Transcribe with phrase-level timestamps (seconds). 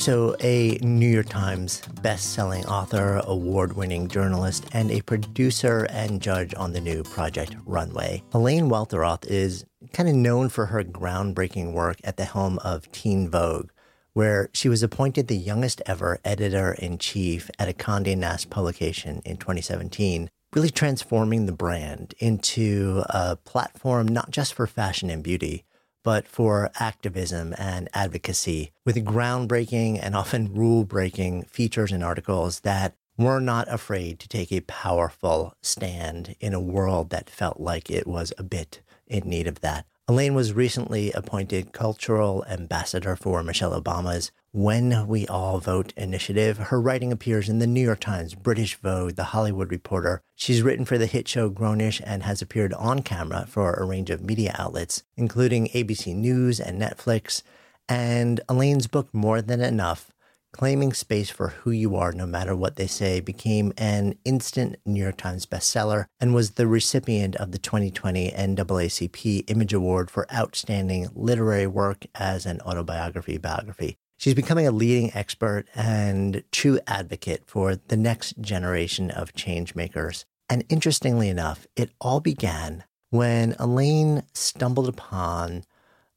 [0.00, 6.72] So, a New York Times best-selling author, award-winning journalist, and a producer and judge on
[6.72, 8.22] the new Project Runway.
[8.32, 13.28] Elaine Welteroth is kind of known for her groundbreaking work at the helm of Teen
[13.28, 13.68] Vogue,
[14.14, 20.30] where she was appointed the youngest ever editor-in-chief at a Condé Nast publication in 2017,
[20.54, 25.62] really transforming the brand into a platform not just for fashion and beauty,
[26.02, 32.94] but for activism and advocacy with groundbreaking and often rule breaking features and articles that
[33.16, 38.06] were not afraid to take a powerful stand in a world that felt like it
[38.06, 39.84] was a bit in need of that.
[40.08, 46.58] Elaine was recently appointed cultural ambassador for Michelle Obama's When We All Vote initiative.
[46.58, 50.22] Her writing appears in the New York Times, British Vogue, The Hollywood Reporter.
[50.34, 54.10] She's written for the hit show grown-ish and has appeared on camera for a range
[54.10, 57.44] of media outlets, including ABC News and Netflix.
[57.88, 60.10] And Elaine's book, More Than Enough,
[60.52, 65.00] Claiming Space for Who You Are, No Matter What They Say, became an instant New
[65.00, 71.08] York Times bestseller and was the recipient of the 2020 NAACP Image Award for Outstanding
[71.14, 73.96] Literary Work as an Autobiography Biography.
[74.20, 80.26] She's becoming a leading expert and true advocate for the next generation of change makers.
[80.50, 85.64] And interestingly enough, it all began when Elaine stumbled upon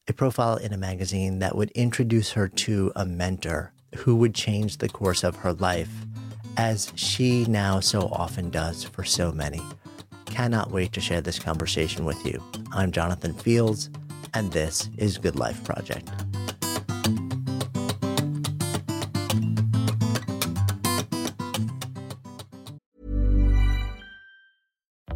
[0.06, 4.80] a profile in a magazine that would introduce her to a mentor who would change
[4.80, 6.06] the course of her life,
[6.58, 9.62] as she now so often does for so many.
[10.26, 12.44] Cannot wait to share this conversation with you.
[12.74, 13.90] I'm Jonathan Fields,
[14.34, 16.12] and this is Good Life Project.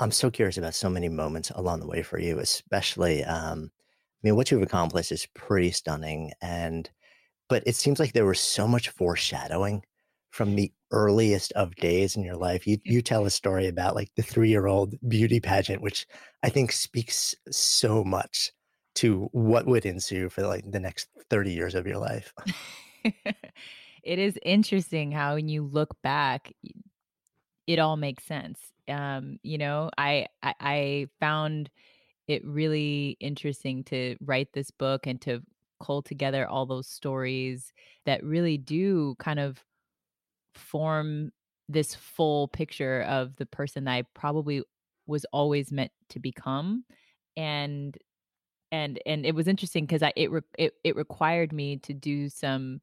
[0.00, 3.24] I'm so curious about so many moments along the way for you, especially.
[3.24, 6.88] Um, I mean, what you've accomplished is pretty stunning, and
[7.48, 9.82] but it seems like there was so much foreshadowing
[10.30, 12.66] from the earliest of days in your life.
[12.66, 16.06] You you tell a story about like the three year old beauty pageant, which
[16.42, 18.52] I think speaks so much
[18.96, 22.32] to what would ensue for like the next 30 years of your life.
[23.04, 26.52] it is interesting how when you look back,
[27.66, 28.60] it all makes sense.
[28.88, 31.70] Um, you know, I, I I found
[32.28, 35.42] it really interesting to write this book and to
[35.82, 37.72] cull together all those stories
[38.06, 39.64] that really do kind of
[40.54, 41.32] form
[41.68, 44.62] this full picture of the person that I probably
[45.06, 46.84] was always meant to become
[47.36, 47.96] and
[48.72, 52.28] and and it was interesting because I it, re, it it required me to do
[52.28, 52.80] some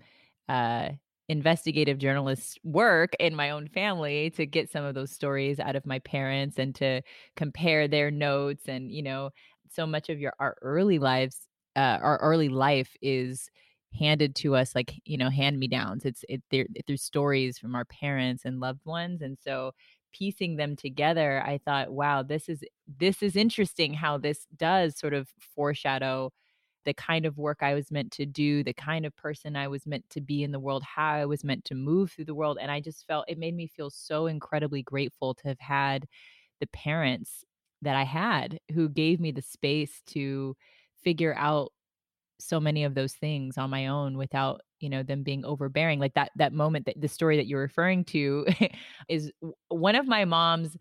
[0.49, 0.91] uh
[1.29, 5.85] investigative journalist work in my own family to get some of those stories out of
[5.85, 7.01] my parents and to
[7.35, 9.29] compare their notes and you know
[9.71, 13.49] so much of your our early lives uh, our early life is
[13.97, 16.41] handed to us like you know hand me downs it's it
[16.87, 19.71] through stories from our parents and loved ones and so
[20.13, 22.63] piecing them together i thought wow this is
[22.99, 26.31] this is interesting how this does sort of foreshadow
[26.85, 29.85] the kind of work i was meant to do the kind of person i was
[29.85, 32.57] meant to be in the world how i was meant to move through the world
[32.61, 36.05] and i just felt it made me feel so incredibly grateful to have had
[36.59, 37.43] the parents
[37.81, 40.55] that i had who gave me the space to
[41.03, 41.71] figure out
[42.39, 46.13] so many of those things on my own without you know them being overbearing like
[46.13, 48.45] that that moment that the story that you're referring to
[49.09, 49.31] is
[49.69, 50.75] one of my mom's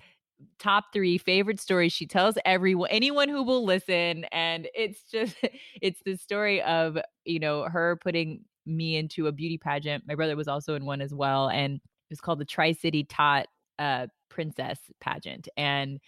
[0.59, 5.37] top three favorite stories she tells everyone anyone who will listen and it's just
[5.83, 10.05] it's the story of you know her putting me into a beauty pageant.
[10.07, 11.81] My brother was also in one as well and it
[12.11, 13.47] was called the tri-city tot
[13.79, 15.99] uh, princess pageant and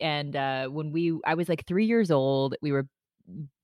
[0.00, 2.86] and uh, when we i was like three years old we were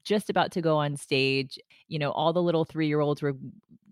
[0.04, 1.58] just about to go on stage
[1.88, 3.34] you know all the little three year olds were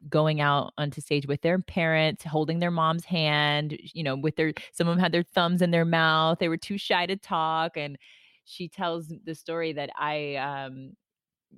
[0.08, 4.52] going out onto stage with their parents holding their mom's hand you know with their
[4.72, 7.76] some of them had their thumbs in their mouth they were too shy to talk
[7.76, 7.96] and
[8.44, 10.92] she tells the story that i um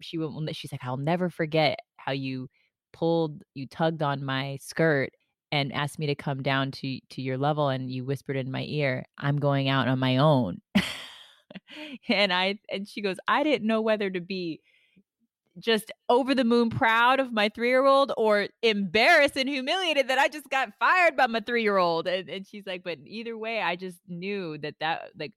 [0.00, 2.48] she will she's like i'll never forget how you
[2.92, 5.10] pulled you tugged on my skirt
[5.52, 8.64] and asked me to come down to to your level and you whispered in my
[8.68, 10.60] ear i'm going out on my own
[12.08, 14.60] and i and she goes i didn't know whether to be
[15.60, 20.18] just over the moon proud of my three year old or embarrassed and humiliated that
[20.18, 22.06] I just got fired by my three year old.
[22.06, 25.32] And, and, she's like, but either way, I just knew that that, like,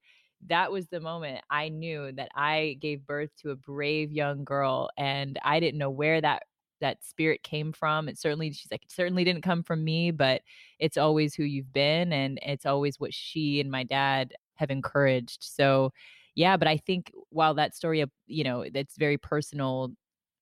[0.48, 4.90] that was the moment I knew that I gave birth to a brave young girl.
[4.98, 6.44] And I didn't know where that
[6.82, 8.10] that spirit came from.
[8.10, 10.42] It certainly, she's like, it certainly didn't come from me, but
[10.80, 12.12] it's always who you've been.
[12.12, 15.44] And it's always what she and my dad have encouraged.
[15.44, 15.94] So,
[16.36, 19.94] yeah, but I think while that story, you know, that's very personal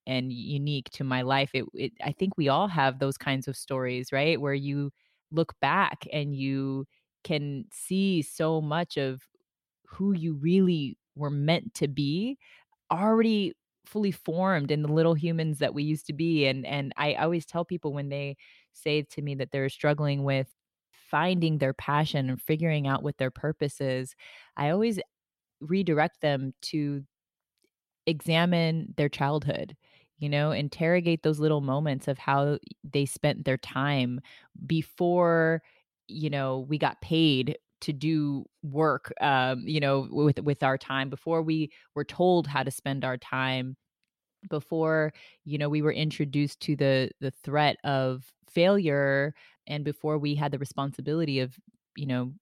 [0.07, 3.57] and unique to my life, it, it I think we all have those kinds of
[3.57, 4.39] stories, right?
[4.41, 4.91] Where you
[5.31, 6.85] look back and you
[7.23, 9.21] can see so much of
[9.87, 12.37] who you really were meant to be
[12.91, 13.53] already
[13.85, 17.45] fully formed in the little humans that we used to be and and I always
[17.45, 18.37] tell people when they
[18.73, 20.47] say to me that they're struggling with
[20.91, 24.15] finding their passion and figuring out what their purpose is
[24.57, 24.99] I always
[25.61, 27.05] redirect them to
[28.07, 29.75] examine their childhood
[30.21, 34.21] you know interrogate those little moments of how they spent their time
[34.67, 35.63] before
[36.07, 41.09] you know we got paid to do work um, you know with with our time
[41.09, 43.77] before we were told how to spend our time
[44.49, 45.13] before
[45.45, 49.33] you know we were introduced to the the threat of failure
[49.67, 51.57] and before we had the responsibility of
[51.95, 52.33] you know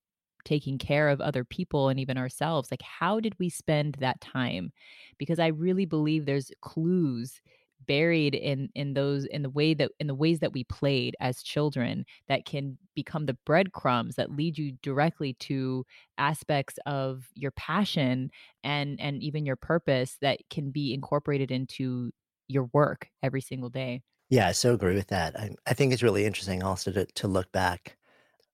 [0.45, 2.71] taking care of other people and even ourselves.
[2.71, 4.71] Like how did we spend that time?
[5.17, 7.41] Because i really believe there's clues
[7.89, 11.41] buried in in those in the way that in the ways that we played as
[11.41, 15.83] children that can become the breadcrumbs that lead you directly to
[16.19, 18.29] aspects of your passion
[18.63, 22.11] and and even your purpose that can be incorporated into
[22.47, 26.03] your work every single day yeah i so agree with that i, I think it's
[26.03, 27.97] really interesting also to, to look back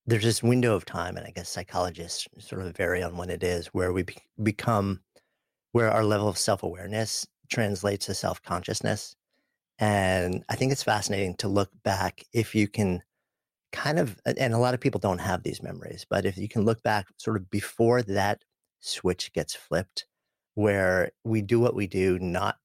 [0.05, 3.43] there's this window of time and i guess psychologists sort of vary on when it
[3.43, 5.01] is where we be- become
[5.73, 9.15] where our level of self-awareness translates to self consciousness.
[9.80, 13.04] And I think it's fascinating to look back if you can
[13.72, 16.63] kind of, and a lot of people don't have these memories, but if you can
[16.63, 18.44] look back sort of before that
[18.80, 20.06] switch gets flipped,
[20.56, 22.57] where we do what we do, not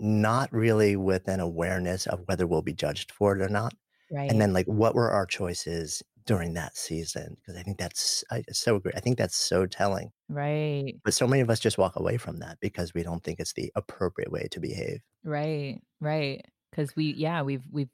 [0.00, 3.74] not really with an awareness of whether we'll be judged for it or not.
[4.10, 4.30] Right.
[4.30, 8.42] And then like what were our choices during that season because I think that's I
[8.50, 8.92] so agree.
[8.96, 10.10] I think that's so telling.
[10.28, 10.94] Right.
[11.04, 13.52] But so many of us just walk away from that because we don't think it's
[13.52, 15.00] the appropriate way to behave.
[15.22, 15.80] Right.
[16.00, 16.44] Right.
[16.74, 17.90] Because we, yeah, we've we've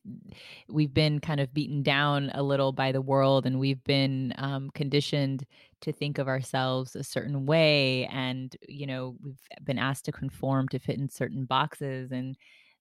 [0.69, 4.71] we've been kind of beaten down a little by the world, and we've been um,
[4.75, 5.45] conditioned
[5.83, 10.69] to think of ourselves a certain way, and you know, we've been asked to conform
[10.69, 12.37] to fit in certain boxes, and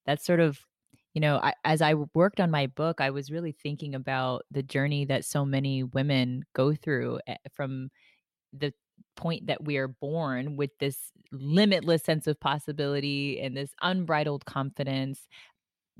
[0.06, 0.60] that's sort of
[1.14, 4.62] you know, I, as I worked on my book, I was really thinking about the
[4.62, 7.90] journey that so many women go through eh, from
[8.52, 8.72] the
[9.16, 15.28] point that we are born with this limitless sense of possibility and this unbridled confidence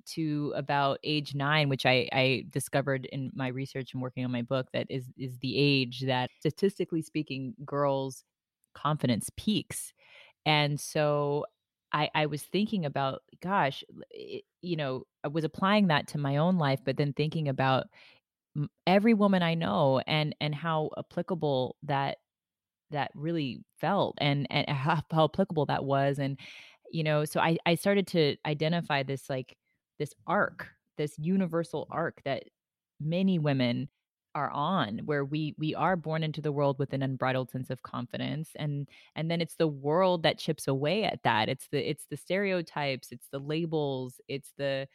[0.07, 4.43] to about age nine, which I, I discovered in my research and working on my
[4.43, 8.25] book, that is is the age that statistically speaking, girls'
[8.75, 9.93] confidence peaks.
[10.47, 11.47] And so
[11.93, 16.37] I, I was thinking about, gosh, it, you know, I was applying that to my
[16.39, 17.87] own life, but then thinking about
[18.87, 22.19] every woman I know and and how applicable that
[22.91, 26.39] that really felt and and how, how applicable that was and
[26.91, 29.57] you know so I I started to identify this like
[30.01, 32.45] this arc this universal arc that
[33.01, 33.89] many women
[34.35, 37.83] are on where we we are born into the world with an unbridled sense of
[37.83, 41.49] confidence and and then it's the world that chips away at that.
[41.49, 44.89] It's the it's the stereotypes it's the labels it's the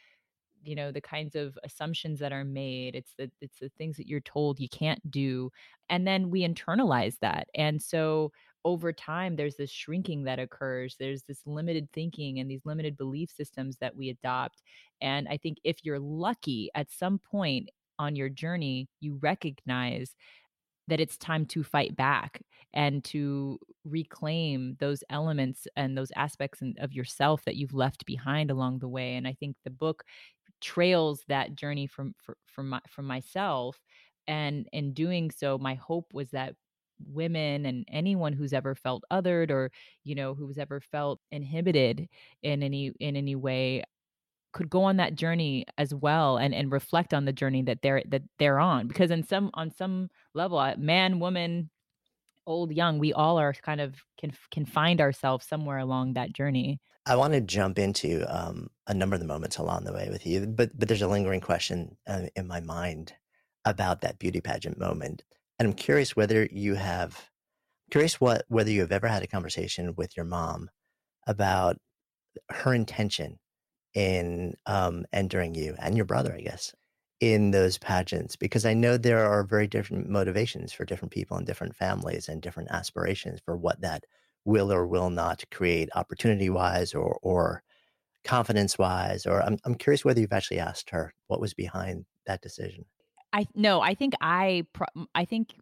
[0.64, 4.08] you know the kinds of assumptions that are made it's the it's the things that
[4.08, 5.52] you're told you can't do
[5.90, 7.48] and then we internalize that.
[7.56, 8.32] And so
[8.66, 13.32] over time there's this shrinking that occurs there's this limited thinking and these limited belief
[13.32, 14.64] systems that we adopt
[15.02, 17.70] and i think if you're lucky at some point
[18.00, 20.16] on your journey you recognize
[20.88, 22.42] that it's time to fight back
[22.74, 28.80] and to reclaim those elements and those aspects of yourself that you've left behind along
[28.80, 30.04] the way and i think the book
[30.62, 32.16] trails that journey from
[32.48, 33.80] from my, from myself
[34.28, 36.56] and in doing so my hope was that
[37.06, 39.72] women and anyone who's ever felt othered or
[40.04, 42.08] you know who's ever felt inhibited
[42.42, 43.84] in any in any way
[44.56, 48.02] could go on that journey as well and and reflect on the journey that they're
[48.08, 48.88] that they're on.
[48.88, 51.70] Because in some on some level uh, man woman
[52.48, 56.80] old young we all are kind of can can find ourselves somewhere along that journey.
[57.06, 60.26] I want to jump into um, a number of the moments along the way with
[60.26, 63.14] you but but there's a lingering question uh, in my mind
[63.66, 65.24] about that beauty pageant moment
[65.60, 67.30] and i'm curious whether you have
[67.92, 70.70] curious what whether you have ever had a conversation with your mom
[71.28, 71.78] about
[72.50, 73.40] her intention
[73.94, 76.74] in um, entering you and your brother, I guess,
[77.20, 78.36] in those pageants?
[78.36, 82.42] Because I know there are very different motivations for different people and different families and
[82.42, 84.04] different aspirations for what that
[84.44, 87.64] will or will not create opportunity wise or, or
[88.24, 89.26] confidence wise.
[89.26, 92.86] Or I'm, I'm curious whether you've actually asked her what was behind that decision.
[93.36, 95.54] I no, I think I pro- I think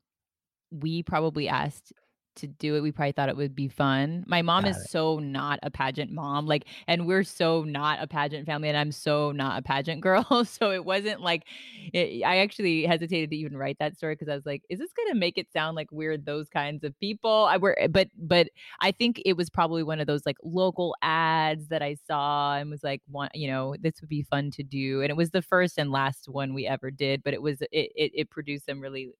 [0.71, 1.91] we probably asked
[2.35, 2.81] to do it.
[2.81, 4.23] We probably thought it would be fun.
[4.27, 4.89] My mom Got is it.
[4.89, 8.91] so not a pageant mom, like, and we're so not a pageant family, and I'm
[8.91, 10.45] so not a pageant girl.
[10.45, 11.45] so it wasn't like
[11.93, 14.91] it, I actually hesitated to even write that story because I was like, is this
[14.93, 17.45] going to make it sound like we're those kinds of people?
[17.49, 18.49] I were, but but
[18.81, 22.69] I think it was probably one of those like local ads that I saw and
[22.69, 25.41] was like, one, you know, this would be fun to do, and it was the
[25.41, 28.79] first and last one we ever did, but it was it it, it produced some
[28.81, 29.11] really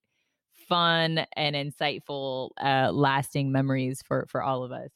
[0.64, 4.90] fun and insightful, uh, lasting memories for for all of us.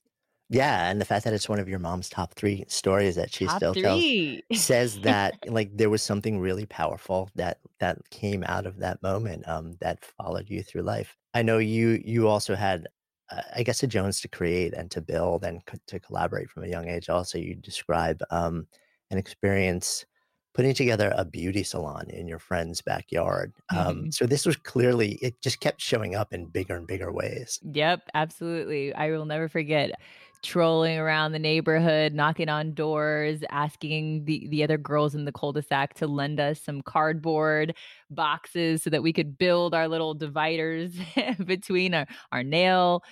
[0.50, 3.48] Yeah, and the fact that it's one of your mom's top three stories that she
[3.48, 3.74] top still three.
[3.74, 4.14] tells
[4.54, 9.46] says that like there was something really powerful that that came out of that moment
[9.46, 11.16] um, that followed you through life.
[11.34, 12.88] I know you you also had,
[13.30, 16.64] uh, I guess, a Jones to create and to build and co- to collaborate from
[16.64, 17.08] a young age.
[17.10, 18.66] Also, you describe um,
[19.10, 20.06] an experience
[20.54, 23.52] putting together a beauty salon in your friend's backyard.
[23.70, 24.10] Um, mm-hmm.
[24.10, 27.60] So this was clearly, it just kept showing up in bigger and bigger ways.
[27.62, 28.92] Yep, absolutely.
[28.94, 29.92] I will never forget
[30.42, 35.94] trolling around the neighborhood, knocking on doors, asking the, the other girls in the cul-de-sac
[35.94, 37.74] to lend us some cardboard
[38.10, 40.92] boxes so that we could build our little dividers
[41.44, 43.02] between our, our nail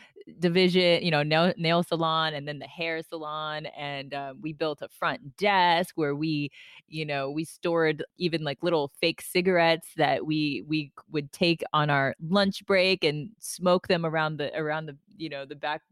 [0.40, 3.66] division, you know, nail, nail salon and then the hair salon.
[3.66, 6.50] And um, we built a front desk where we,
[6.88, 11.90] you know, we stored even like little fake cigarettes that we we would take on
[11.90, 15.82] our lunch break and smoke them around the around the you know the back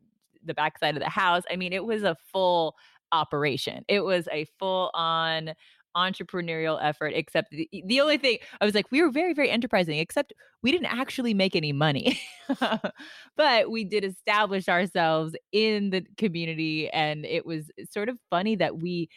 [0.44, 1.42] the back side of the house.
[1.50, 2.74] I mean, it was a full
[3.12, 3.84] operation.
[3.88, 5.54] It was a full on
[5.96, 9.98] entrepreneurial effort except the, the only thing i was like we were very very enterprising
[9.98, 12.20] except we didn't actually make any money
[13.36, 18.78] but we did establish ourselves in the community and it was sort of funny that
[18.78, 19.08] we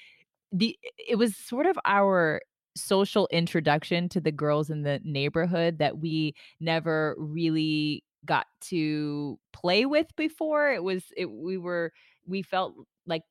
[0.52, 2.42] the it was sort of our
[2.76, 9.86] social introduction to the girls in the neighborhood that we never really got to play
[9.86, 11.92] with before it was it we were
[12.28, 12.76] we felt
[13.08, 13.24] like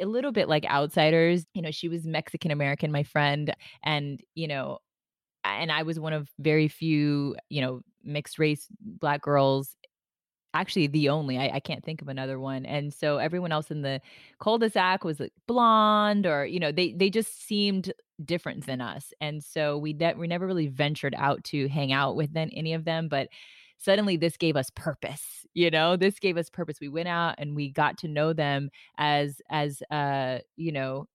[0.00, 1.44] a little bit like outsiders.
[1.54, 4.78] You know, she was Mexican American, my friend, and, you know,
[5.44, 9.74] and I was one of very few, you know, mixed race black girls
[10.54, 13.82] actually the only I, I, can't think of another one and so everyone else in
[13.82, 14.00] the
[14.40, 17.92] cul-de-sac was like blonde or you know they they just seemed
[18.24, 22.16] different than us and so we de- we never really ventured out to hang out
[22.16, 23.28] with any of them but
[23.78, 27.56] suddenly this gave us purpose you know this gave us purpose we went out and
[27.56, 31.06] we got to know them as as uh you know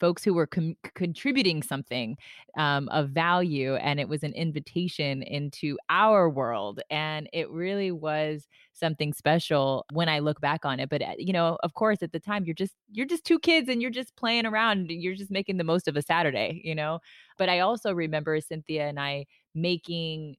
[0.00, 2.16] folks who were com- contributing something
[2.56, 8.46] um, of value and it was an invitation into our world and it really was
[8.72, 12.12] something special when i look back on it but uh, you know of course at
[12.12, 15.32] the time you're just you're just two kids and you're just playing around you're just
[15.32, 17.00] making the most of a saturday you know
[17.36, 20.36] but i also remember cynthia and i making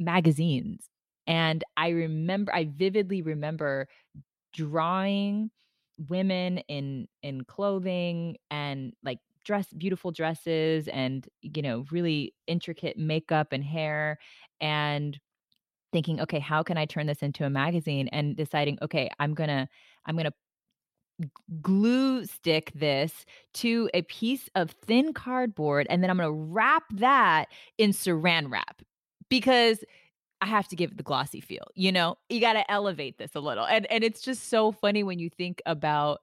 [0.00, 0.89] magazines.
[1.30, 3.88] And I remember, I vividly remember
[4.52, 5.50] drawing
[6.08, 13.48] women in in clothing and like dress beautiful dresses and you know really intricate makeup
[13.52, 14.18] and hair
[14.62, 15.20] and
[15.92, 18.08] thinking okay how can i turn this into a magazine?
[18.12, 19.68] and deciding okay i'm to
[20.06, 20.32] i'm to
[21.60, 27.46] glue stick this to a piece of thin cardboard and then I'm to wrap that
[27.78, 28.82] in saran wrap.
[29.28, 29.84] Because
[30.40, 31.66] I have to give it the glossy feel.
[31.74, 33.66] You know, you got to elevate this a little.
[33.66, 36.20] And and it's just so funny when you think about,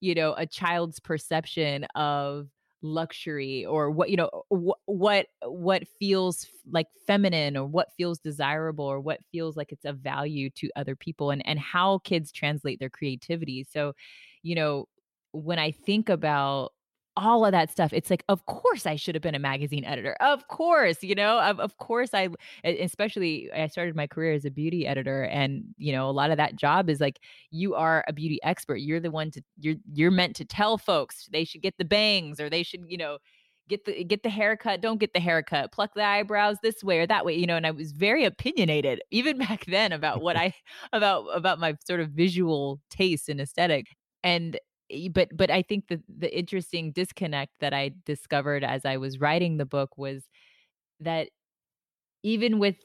[0.00, 2.48] you know, a child's perception of
[2.82, 8.86] luxury or what you know wh- what what feels like feminine or what feels desirable
[8.86, 12.78] or what feels like it's of value to other people and and how kids translate
[12.80, 13.92] their creativity so
[14.42, 14.86] you know
[15.32, 16.72] when i think about
[17.16, 17.92] all of that stuff.
[17.92, 20.16] It's like, of course I should have been a magazine editor.
[20.20, 22.28] Of course, you know, of, of course I,
[22.64, 26.36] especially I started my career as a beauty editor and, you know, a lot of
[26.36, 28.76] that job is like, you are a beauty expert.
[28.76, 32.40] You're the one to, you're, you're meant to tell folks they should get the bangs
[32.40, 33.18] or they should, you know,
[33.68, 37.06] get the get the haircut don't get the haircut pluck the eyebrows this way or
[37.06, 40.52] that way you know and i was very opinionated even back then about what i
[40.92, 43.86] about about my sort of visual taste and aesthetic
[44.24, 44.58] and
[45.12, 49.56] but but I think the the interesting disconnect that I discovered as I was writing
[49.56, 50.28] the book was
[51.00, 51.28] that
[52.22, 52.76] even with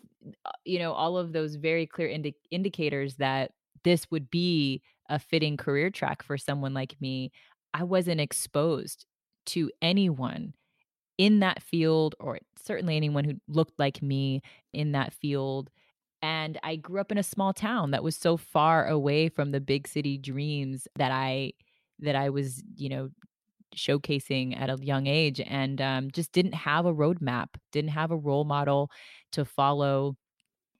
[0.46, 3.52] uh, you know all of those very clear indi- indicators that
[3.84, 7.32] this would be a fitting career track for someone like me,
[7.74, 9.06] I wasn't exposed
[9.48, 10.54] to anyone
[11.18, 14.42] in that field or certainly anyone who looked like me
[14.74, 15.70] in that field
[16.22, 19.62] and I grew up in a small town that was so far away from the
[19.62, 21.54] big city dreams that I
[22.00, 23.10] that I was, you know,
[23.76, 28.18] showcasing at a young age and um, just didn't have a roadmap, didn't have a
[28.18, 28.90] role model
[29.34, 30.16] to follow.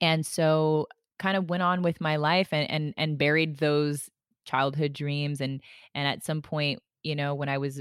[0.00, 0.86] And so
[1.18, 4.10] kind of went on with my life and and and buried those
[4.44, 5.60] childhood dreams and
[5.94, 7.80] and at some point, you know, when I was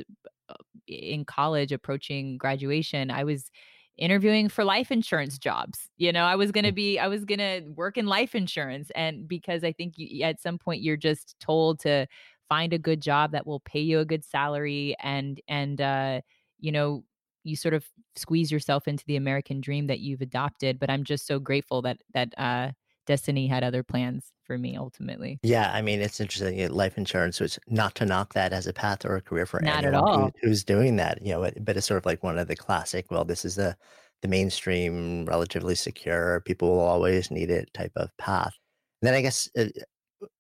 [0.50, 0.54] uh,
[0.88, 3.50] in college approaching graduation, I was
[3.98, 5.90] interviewing for life insurance jobs.
[5.98, 6.76] You know, I was going to mm.
[6.76, 8.92] be, I was going to work in life insurance.
[8.96, 12.06] And because I think you, at some point you're just told to
[12.50, 16.22] find a good job that will pay you a good salary and and uh
[16.60, 17.04] you know
[17.44, 17.86] you sort of
[18.16, 21.98] squeeze yourself into the american dream that you've adopted but i'm just so grateful that
[22.14, 22.72] that uh
[23.06, 27.60] destiny had other plans for me ultimately yeah i mean it's interesting life insurance was
[27.68, 30.20] not to knock that as a path or a career for not anyone at all.
[30.22, 33.12] Who, who's doing that you know but it's sort of like one of the classic
[33.12, 33.78] well this is the
[34.22, 38.54] the mainstream relatively secure people will always need it type of path
[39.02, 39.66] and then i guess uh,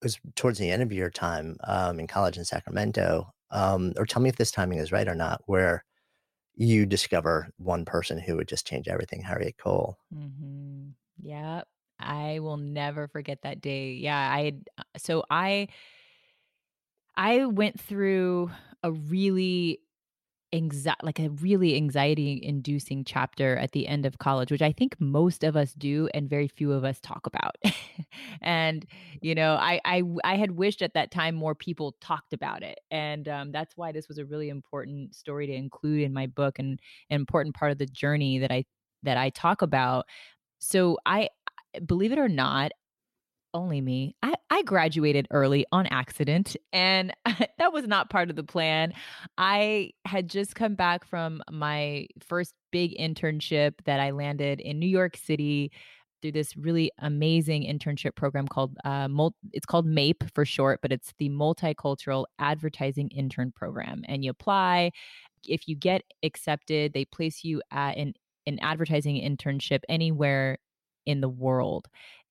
[0.02, 4.22] was towards the end of your time um, in college in Sacramento, um, or tell
[4.22, 5.84] me if this timing is right or not, where
[6.56, 9.98] you discover one person who would just change everything, Harriette Cole.
[10.14, 10.90] Mm-hmm.
[11.20, 11.64] Yeah,
[12.00, 13.94] I will never forget that day.
[13.94, 15.70] Yeah, I uh, so I
[17.16, 18.52] I went through
[18.84, 19.80] a really
[20.54, 24.96] anxiety like a really anxiety inducing chapter at the end of college which i think
[25.00, 27.56] most of us do and very few of us talk about.
[28.42, 28.86] And
[29.22, 32.80] you know I, I i had wished at that time more people talked about it
[32.92, 36.60] and um, that's why this was a really important story to include in my book
[36.60, 36.80] and
[37.10, 38.64] an important part of the journey that i
[39.04, 40.06] that i talk about.
[40.60, 41.30] So i
[41.86, 42.72] believe it or not
[43.56, 44.16] only me.
[44.22, 47.14] I, I graduated early on accident, and
[47.58, 48.94] that was not part of the plan.
[49.38, 54.88] I had just come back from my first big internship that I landed in New
[54.88, 55.72] York City
[56.22, 60.92] through this really amazing internship program called uh, Mul- it's called MAIP for short, but
[60.92, 64.04] it's the Multicultural Advertising Intern Program.
[64.08, 64.92] And you apply.
[65.48, 68.14] If you get accepted, they place you at an
[68.48, 70.60] an advertising internship anywhere
[71.06, 71.88] in the world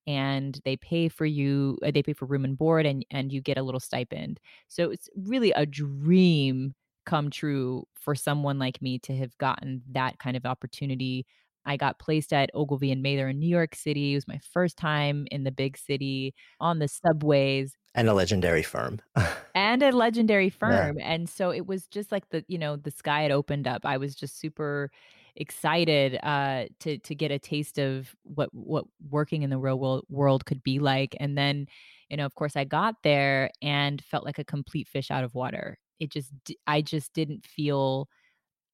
[0.07, 3.41] and they pay for you uh, they pay for room and board and and you
[3.41, 6.73] get a little stipend so it's really a dream
[7.05, 11.25] come true for someone like me to have gotten that kind of opportunity
[11.65, 14.13] I got placed at Ogilvy and Mather in New York City.
[14.13, 17.75] It was my first time in the big city on the subways.
[17.95, 19.01] And a legendary firm.
[19.55, 20.99] and a legendary firm.
[20.99, 21.05] Yeah.
[21.05, 23.85] And so it was just like the, you know, the sky had opened up.
[23.85, 24.91] I was just super
[25.35, 30.05] excited uh, to to get a taste of what what working in the real world,
[30.09, 31.15] world could be like.
[31.19, 31.67] And then,
[32.09, 35.33] you know, of course, I got there and felt like a complete fish out of
[35.35, 35.77] water.
[35.99, 36.31] It just
[36.67, 38.09] I just didn't feel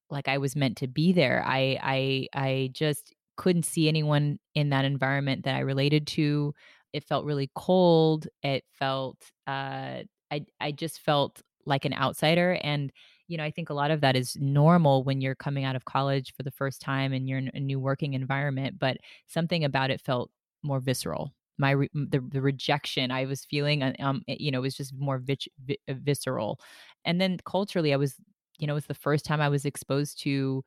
[0.09, 1.43] like I was meant to be there.
[1.45, 6.53] I I I just couldn't see anyone in that environment that I related to.
[6.93, 8.27] It felt really cold.
[8.43, 12.91] It felt uh I I just felt like an outsider and
[13.31, 15.85] you know, I think a lot of that is normal when you're coming out of
[15.85, 19.91] college for the first time and you're in a new working environment, but something about
[19.91, 20.31] it felt
[20.63, 21.31] more visceral.
[21.57, 25.19] My re- the the rejection I was feeling, uh, um, you know, was just more
[25.19, 26.59] vi- vi- uh, visceral.
[27.05, 28.15] And then culturally, I was,
[28.59, 30.63] you know, it was the first time I was exposed to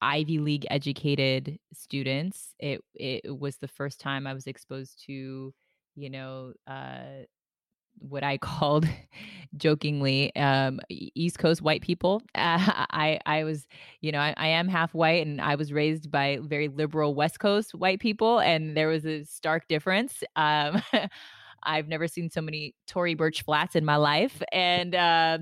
[0.00, 2.54] Ivy League educated students.
[2.58, 5.54] It it was the first time I was exposed to,
[5.94, 7.24] you know, uh,
[7.98, 8.86] what I called
[9.56, 12.22] jokingly um, East Coast white people.
[12.34, 12.58] Uh,
[12.90, 13.66] I I was
[14.00, 17.38] you know I, I, am half white and I was raised by very liberal West
[17.38, 20.22] Coast white people, and there was a stark difference.
[20.36, 20.82] Um,
[21.64, 24.94] I've never seen so many Tory Burch flats in my life, and.
[24.94, 25.38] Uh,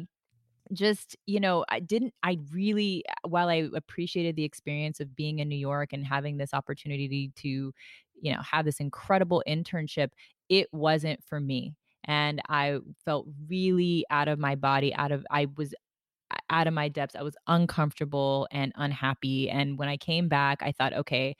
[0.72, 5.48] just you know i didn't i really while i appreciated the experience of being in
[5.48, 7.72] new york and having this opportunity to
[8.20, 10.10] you know have this incredible internship
[10.48, 15.46] it wasn't for me and I felt really out of my body, out of I
[15.56, 15.74] was
[16.30, 17.16] uh, out of my depths.
[17.16, 19.50] I was uncomfortable and unhappy.
[19.50, 21.36] And when I came back, I thought, okay,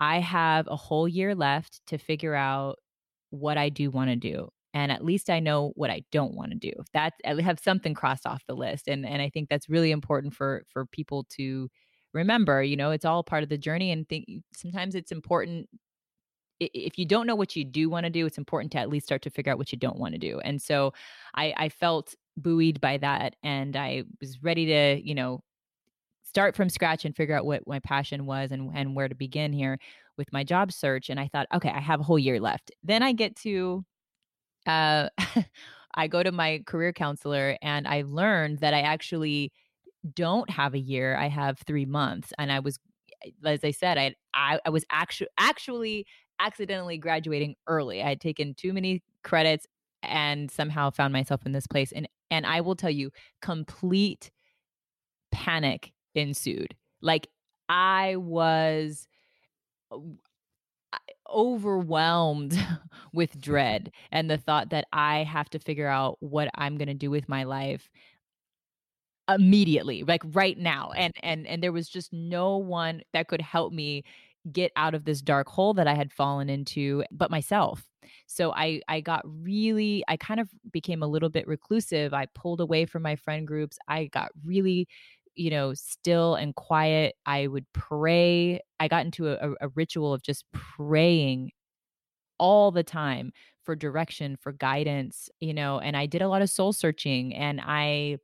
[0.00, 2.78] I have a whole year left to figure out
[3.30, 4.48] what I do want to do.
[4.74, 6.72] And at least I know what I don't want to do.
[6.92, 8.88] That I have something crossed off the list.
[8.88, 11.68] And and I think that's really important for for people to
[12.14, 12.62] remember.
[12.62, 13.90] You know, it's all part of the journey.
[13.90, 15.68] And think sometimes it's important
[16.60, 19.06] if you don't know what you do want to do, it's important to at least
[19.06, 20.40] start to figure out what you don't want to do.
[20.40, 20.92] And so
[21.34, 23.36] I, I felt buoyed by that.
[23.42, 25.42] And I was ready to, you know,
[26.22, 29.52] start from scratch and figure out what my passion was and, and where to begin
[29.52, 29.78] here
[30.16, 31.10] with my job search.
[31.10, 32.70] And I thought, okay, I have a whole year left.
[32.82, 33.84] Then I get to,
[34.66, 35.08] uh,
[35.94, 39.52] I go to my career counselor and I learned that I actually
[40.14, 41.16] don't have a year.
[41.16, 42.32] I have three months.
[42.38, 42.78] And I was
[43.44, 46.06] as I said, I I, I was actually actually
[46.40, 48.02] accidentally graduating early.
[48.02, 49.66] I had taken too many credits
[50.02, 51.92] and somehow found myself in this place.
[51.92, 54.30] And and I will tell you, complete
[55.32, 56.74] panic ensued.
[57.00, 57.28] Like
[57.68, 59.08] I was
[61.30, 62.58] overwhelmed
[63.12, 66.94] with dread and the thought that I have to figure out what I'm going to
[66.94, 67.90] do with my life
[69.28, 73.74] immediately like right now and and and there was just no one that could help
[73.74, 74.02] me
[74.52, 77.88] get out of this dark hole that I had fallen into, but myself.
[78.26, 82.14] So I I got really I kind of became a little bit reclusive.
[82.14, 83.78] I pulled away from my friend groups.
[83.88, 84.88] I got really
[85.34, 87.16] you know still and quiet.
[87.26, 88.60] I would pray.
[88.80, 91.52] I got into a, a ritual of just praying
[92.38, 93.32] all the time
[93.64, 97.60] for direction, for guidance, you know, and I did a lot of soul searching and
[97.62, 98.18] I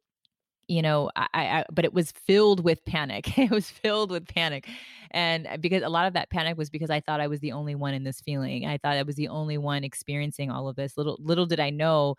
[0.68, 3.38] you know I, I, but it was filled with panic.
[3.38, 4.68] It was filled with panic.
[5.11, 7.53] And uh, because a lot of that panic was because i thought i was the
[7.53, 8.66] only one in this feeling.
[8.66, 10.96] I thought i was the only one experiencing all of this.
[10.96, 12.16] Little little did i know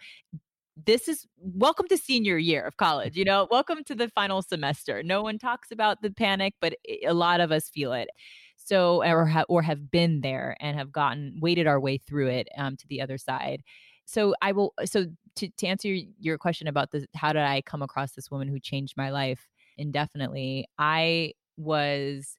[0.86, 3.48] this is welcome to senior year of college you know?
[3.50, 5.04] Welcome to the final semester.
[5.04, 8.10] No one talks about the panic but a lot of us feel it.
[8.58, 12.48] So or, ha- or have been there and have gotten waded our way through it
[12.58, 13.64] um, to the other side
[14.06, 14.74] so I will.
[14.86, 15.90] So to to answer
[16.20, 19.48] your question about the how did I come across this woman who changed my life
[19.78, 20.68] indefinitely?
[20.78, 22.38] I was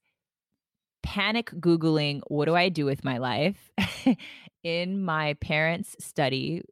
[1.02, 3.70] panic googling what do I do with my life
[4.64, 6.62] in my parents' study.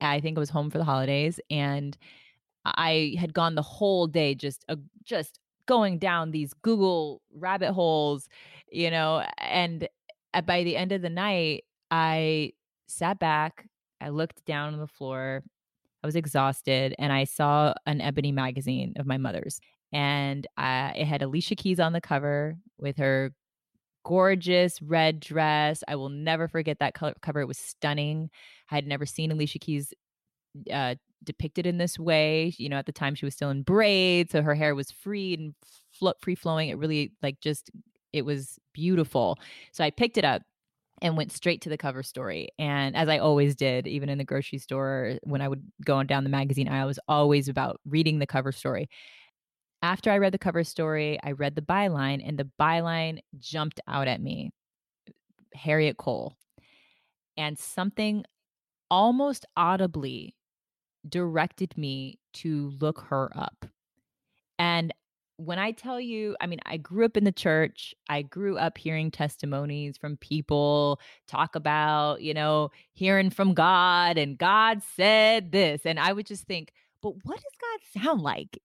[0.00, 1.96] I think I was home for the holidays and
[2.64, 8.28] I had gone the whole day just uh, just going down these Google rabbit holes,
[8.70, 9.88] you know, and
[10.44, 12.52] by the end of the night I
[12.88, 13.66] sat back
[14.02, 15.42] I looked down on the floor.
[16.02, 19.60] I was exhausted and I saw an ebony magazine of my mother's.
[19.92, 23.32] And uh, it had Alicia Keys on the cover with her
[24.04, 25.84] gorgeous red dress.
[25.86, 27.40] I will never forget that color- cover.
[27.40, 28.30] It was stunning.
[28.70, 29.92] I had never seen Alicia Keys
[30.72, 32.54] uh, depicted in this way.
[32.58, 35.34] You know, at the time she was still in braids, so her hair was free
[35.34, 35.54] and
[36.20, 36.68] free flowing.
[36.68, 37.70] It really like just
[38.12, 39.38] it was beautiful.
[39.72, 40.42] So I picked it up
[41.02, 42.48] and went straight to the cover story.
[42.58, 46.06] And as I always did, even in the grocery store, when I would go on
[46.06, 48.88] down the magazine aisle, was always about reading the cover story.
[49.82, 54.06] After I read the cover story, I read the byline, and the byline jumped out
[54.06, 54.52] at me
[55.56, 56.36] Harriette Cole.
[57.36, 58.24] And something
[58.88, 60.36] almost audibly
[61.08, 63.66] directed me to look her up.
[64.56, 64.94] And
[65.44, 67.94] when I tell you, I mean, I grew up in the church.
[68.08, 74.38] I grew up hearing testimonies from people talk about, you know, hearing from God and
[74.38, 75.82] God said this.
[75.84, 78.60] And I would just think, but what does God sound like?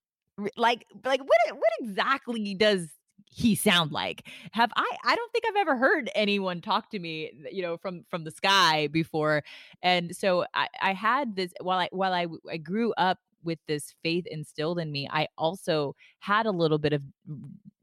[0.56, 2.90] Like, like what what exactly does
[3.30, 7.32] he sound like have i i don't think i've ever heard anyone talk to me
[7.52, 9.44] you know from from the sky before
[9.82, 13.94] and so i i had this while i while i i grew up with this
[14.04, 17.02] faith instilled in me, I also had a little bit of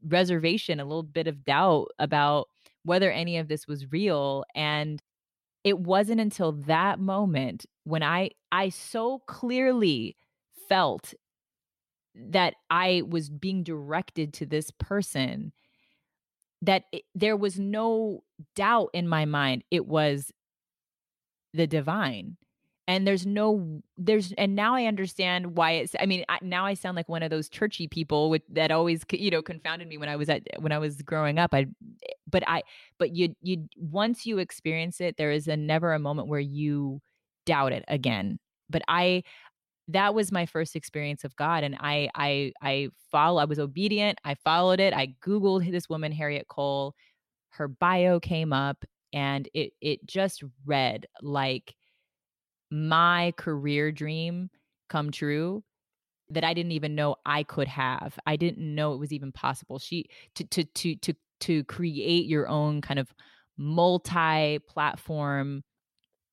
[0.07, 2.47] reservation, a little bit of doubt about
[2.83, 4.43] whether any of this was real.
[4.53, 5.01] And
[5.63, 10.15] it wasn't until that moment when I I so clearly
[10.69, 11.13] felt
[12.15, 15.51] that I was being directed to this person
[16.61, 18.23] that it, there was no
[18.55, 20.31] doubt in my mind it was
[21.53, 22.37] the divine
[22.87, 26.73] and there's no there's and now i understand why it's i mean I, now i
[26.73, 30.09] sound like one of those churchy people with that always you know confounded me when
[30.09, 31.53] i was at when i was growing up.
[31.53, 31.67] I
[32.29, 32.63] but i
[32.99, 37.01] but you you once you experience it there is a never a moment where you
[37.45, 38.39] doubt it again.
[38.69, 39.23] But i
[39.87, 44.17] that was my first experience of god and i i i follow i was obedient
[44.25, 46.95] i followed it i googled this woman harriette cole.
[47.51, 51.73] Her bio came up and it it just read like
[52.75, 54.49] my career dream
[54.89, 55.63] come true
[56.29, 58.17] that I didn't even know I could have.
[58.25, 59.79] I didn't know it was even possible.
[59.79, 63.13] She to to to to to create your own kind of
[63.57, 65.63] multi-platform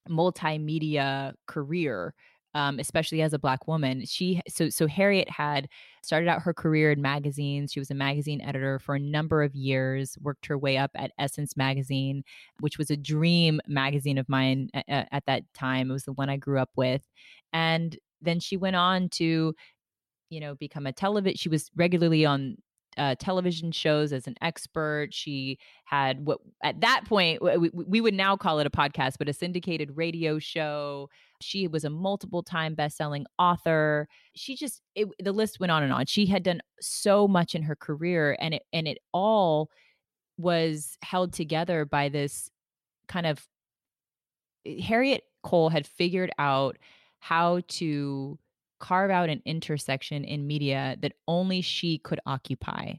[0.09, 2.15] multimedia career
[2.55, 4.05] um, especially as a black woman.
[4.05, 5.69] She so so Harriette had
[6.03, 7.73] started out her career in magazines.
[7.73, 10.19] She was a magazine editor for a number of years.
[10.21, 12.25] Worked her way up at Essence magazine,
[12.61, 15.91] which was a dream magazine of mine at, at that time.
[15.91, 17.03] It was the one I grew up with,
[17.53, 19.55] and then she went on to
[20.31, 22.57] you know become a television she was regularly on
[22.97, 25.09] uh, television shows as an expert.
[25.13, 29.29] She had what at that point we, we would now call it a podcast, but
[29.29, 31.09] a syndicated radio show.
[31.43, 34.09] She was a multiple time best-selling author.
[34.35, 36.07] She just it, the list went on and on.
[36.07, 39.71] She had done so much in her career, and it and it all
[40.39, 42.51] was held together by this
[43.09, 43.47] kind of
[44.67, 46.79] eh, Harriette Cole had figured out
[47.21, 48.39] how to
[48.81, 52.95] carve out an intersection in media that only she could occupy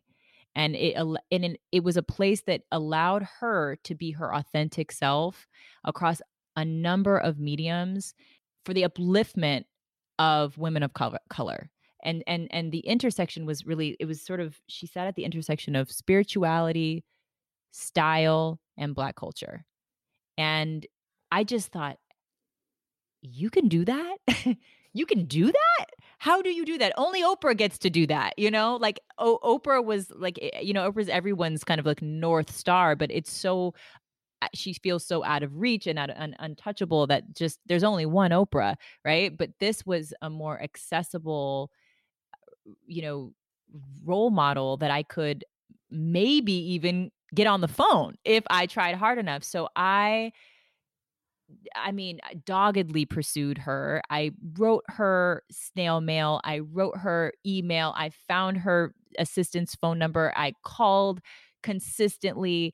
[0.55, 0.95] and it
[1.31, 5.47] and it was a place that allowed her to be her authentic self
[5.83, 6.21] across
[6.55, 8.13] a number of mediums
[8.65, 9.65] for the upliftment
[10.19, 11.69] of women of color
[12.03, 15.25] and and and the intersection was really it was sort of she sat at the
[15.25, 17.03] intersection of spirituality
[17.71, 19.65] style and black culture.
[20.37, 20.85] And
[21.31, 21.97] i just thought
[23.21, 24.17] you can do that?
[24.95, 25.85] You can do that?
[26.19, 26.93] How do you do that?
[26.97, 28.75] Only oprah gets to do that you know?
[28.75, 32.95] Like o- oprah was like eh, you know oprah's everyone's kind of like north star
[32.95, 33.73] but it's so
[34.53, 38.31] she feels so out of reach and out un- untouchable that just there's only one
[38.31, 38.75] oprah
[39.05, 41.71] right but this was a more accessible
[42.33, 43.33] uh, you know
[44.05, 45.43] role model that i could
[45.89, 50.31] maybe even get on the phone if i tried hard enough so i
[51.75, 54.01] I mean, doggedly pursued her.
[54.09, 56.41] I wrote her snail mail.
[56.43, 57.93] I wrote her email.
[57.95, 60.33] I found her assistant's phone number.
[60.35, 61.21] I called
[61.61, 62.73] consistently,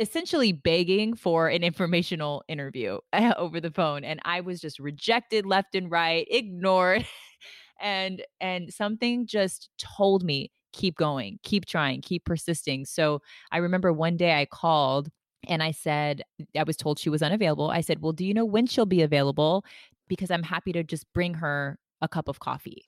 [0.00, 4.02] essentially begging for an informational interview eh, over the phone.
[4.02, 7.06] And I was just rejected left and right, ignored.
[7.80, 13.92] and and something just told me keep going keep trying keep persisting so i remember
[13.92, 15.08] one day i called
[15.48, 16.22] and I said,
[16.56, 17.70] I was told she was unavailable.
[17.70, 19.64] I said, Well, do you know when she'll be available?
[20.08, 22.84] Because I'm happy to just bring her a cup of coffee.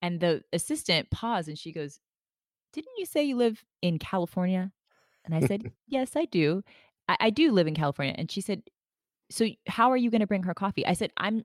[0.00, 2.00] And the assistant paused and she goes,
[2.72, 4.72] Didn't you say you live in California?
[5.24, 6.62] And I said, Yes, I do.
[7.08, 8.14] I, I do live in California.
[8.16, 8.62] And she said,
[9.30, 10.86] So how are you going to bring her coffee?
[10.86, 11.44] I said, I'm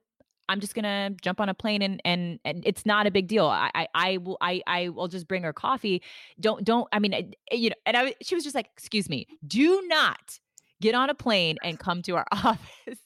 [0.49, 3.45] I'm just gonna jump on a plane and and, and it's not a big deal.
[3.45, 6.01] I, I I will I I will just bring her coffee.
[6.39, 9.09] Don't don't I mean eh, eh, you know and I she was just like excuse
[9.09, 10.39] me do not
[10.81, 12.99] get on a plane and come to our office.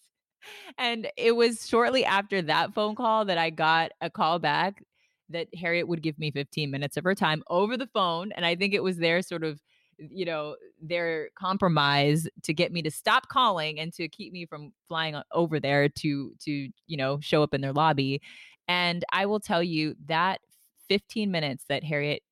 [0.78, 4.84] and it was shortly after that phone call that I got a call back
[5.30, 8.56] that Harriette would give me 15 minutes of her time over the phone and I
[8.56, 9.60] think it was their sort of
[9.98, 14.72] you know their compromise to get me to stop calling and to keep me from
[14.88, 18.22] flying over there to to you know show up in their lobby.
[18.68, 20.42] And i will tell you that
[20.90, 22.24] 15 minutes that harriette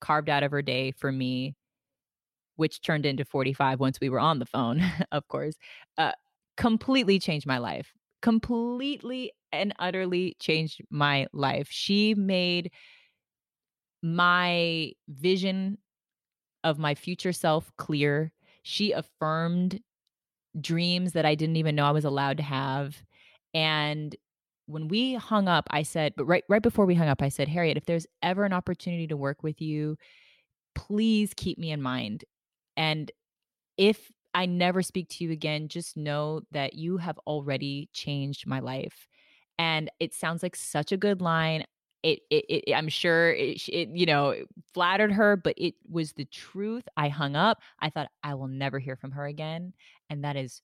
[0.00, 1.54] carved out of her day for me
[2.56, 4.82] which turned into 45 once we were on the phone
[5.12, 5.54] of course
[5.98, 6.12] uh,
[6.60, 7.92] completely changed my life.
[8.20, 11.68] Completely and utterly changed my life.
[11.70, 12.70] She made
[14.02, 15.78] my vision
[16.64, 18.32] of my future self clear.
[18.62, 19.80] She affirmed
[20.60, 23.02] dreams that I didn't even know I was allowed to have.
[23.54, 24.14] And
[24.66, 27.48] when we hung up, I said, but right right before we hung up, I said,
[27.48, 29.96] Harriette, if there's ever an opportunity to work with you,
[30.74, 32.24] please keep me in mind.
[32.76, 33.10] And
[33.76, 38.60] if I never speak to you again, just know that you have already changed my
[38.60, 39.08] life.
[39.58, 41.64] And it sounds like such a good line
[42.02, 44.34] it, it, it I'm sure it, it, you know,
[44.74, 46.84] flattered her, but it was the truth.
[46.96, 47.60] I hung up.
[47.80, 49.72] I thought I will never hear from her again.
[50.08, 50.62] And that is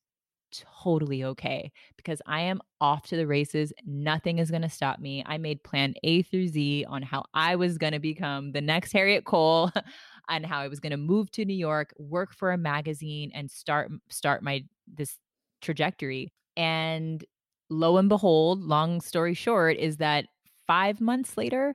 [0.83, 3.72] totally okay because I am off to the races.
[3.85, 5.22] Nothing is going to stop me.
[5.27, 8.92] I made plan A through Z on how I was going to become the next
[8.92, 9.70] Harriette Cole
[10.29, 13.51] and how I was going to move to New York, work for a magazine and
[13.51, 15.16] start start my this
[15.61, 16.33] trajectory.
[16.57, 17.25] And
[17.68, 20.27] lo and behold, long story short, is that
[20.67, 21.75] five months later,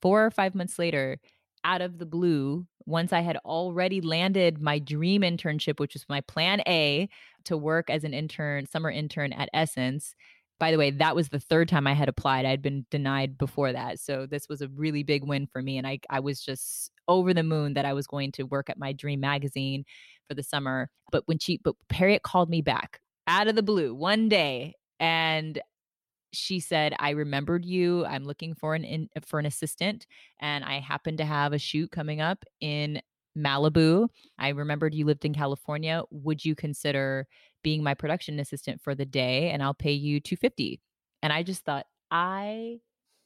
[0.00, 1.18] four or five months later,
[1.64, 6.20] out of the blue, once I had already landed my dream internship, which was my
[6.22, 7.08] plan A
[7.44, 10.14] to work as an intern, summer intern at Essence.
[10.58, 12.44] By the way, that was the third time I had applied.
[12.44, 13.98] I'd been denied before that.
[13.98, 15.78] So this was a really big win for me.
[15.78, 18.78] And I, I was just over the moon that I was going to work at
[18.78, 19.84] my dream magazine
[20.28, 20.88] for the summer.
[21.10, 25.60] But when she, but Harriette called me back out of the blue one day and
[26.32, 30.06] she said i remembered you i'm looking for an in, for an assistant
[30.40, 33.00] and i happen to have a shoot coming up in
[33.36, 37.26] malibu i remembered you lived in california would you consider
[37.62, 40.80] being my production assistant for the day and i'll pay you 250
[41.22, 42.78] and i just thought i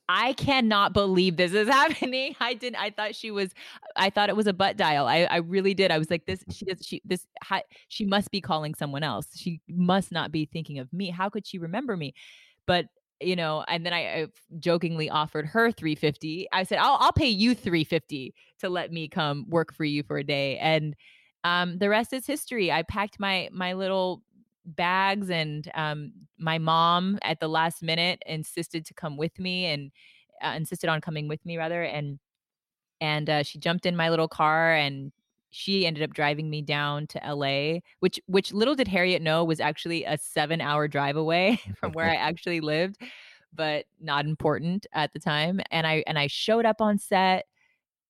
[0.08, 2.36] I cannot believe this is happening.
[2.40, 2.76] I didn't.
[2.76, 3.52] I thought she was.
[3.96, 5.06] I thought it was a butt dial.
[5.06, 5.90] I, I really did.
[5.90, 6.44] I was like, this.
[6.50, 6.78] She does.
[6.84, 7.26] She this.
[7.88, 9.26] she must be calling someone else.
[9.34, 11.10] She must not be thinking of me.
[11.10, 12.14] How could she remember me?
[12.66, 12.86] But
[13.20, 14.26] you know, and then I, I
[14.58, 16.48] jokingly offered her 350.
[16.52, 20.18] I said, I'll I'll pay you 350 to let me come work for you for
[20.18, 20.58] a day.
[20.58, 20.94] And
[21.44, 22.70] um, the rest is history.
[22.72, 24.22] I packed my my little
[24.64, 29.92] bags and um, my mom at the last minute insisted to come with me and
[30.42, 32.18] uh, insisted on coming with me rather and
[33.00, 35.12] and uh, she jumped in my little car and
[35.56, 39.58] she ended up driving me down to LA, which which little did Harriette know was
[39.58, 42.98] actually a 7-hour drive away from where I actually lived,
[43.54, 45.60] but not important at the time.
[45.70, 47.46] And I and I showed up on set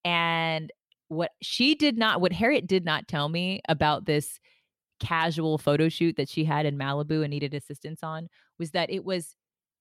[0.05, 0.73] and
[1.07, 4.41] what she did not what Harriette did not tell me about this
[4.99, 8.29] casual photo shoot that she had in Malibu and needed assistance on
[8.59, 9.37] was that it was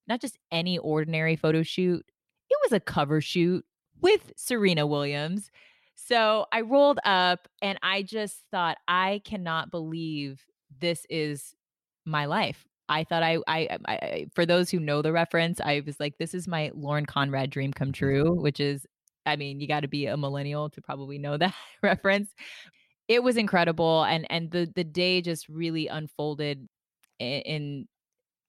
[0.08, 2.06] not just any ordinary photo shoot,
[2.47, 3.65] it was a cover shoot
[4.01, 5.49] with Serena Williams.
[5.95, 10.43] So I rolled up and I just thought, I cannot believe
[10.79, 11.55] this is
[12.05, 12.65] my life.
[12.88, 16.36] I thought I, I, I, for those who know the reference, I was like, this
[16.36, 17.93] is my Lauren Conrad dream come mm-hmm.
[17.93, 18.86] true, which is,
[19.25, 22.36] I mean, you got to be a millennial to probably know that reference
[23.08, 26.67] it was incredible and and the the day just really unfolded
[27.19, 27.88] in, in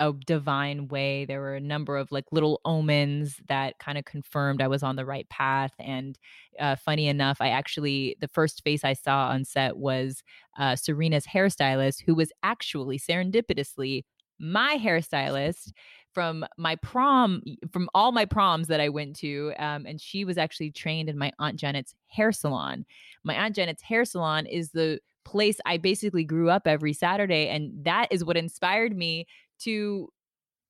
[0.01, 1.25] a divine way.
[1.25, 4.97] There were a number of like little omens that kind of confirmed I was on
[4.97, 5.73] the right path.
[5.79, 6.19] And
[6.61, 10.23] uh, funny enough, I actually, the first face I saw on set was
[10.59, 14.05] uh, Serena's hairstylist, who was actually serendipitously
[14.39, 15.73] my hairstylist
[16.13, 19.53] from my prom, from all my proms that I went to.
[19.59, 22.85] Um, and she was actually trained in my Aunt Janet's hair salon.
[23.25, 27.49] My Aunt Janet's hair salon is the place I basically grew up every Saturday.
[27.49, 29.27] And that is what inspired me
[29.61, 30.09] to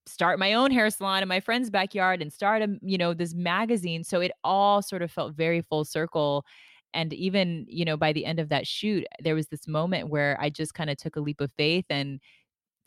[0.07, 3.35] start my own hair salon in my friend's backyard and start a you know this
[3.35, 6.45] magazine so it all sort of felt very full circle
[6.95, 10.39] and even you know by the end of that shoot there was this moment where
[10.41, 12.21] i just kind of took a leap of faith and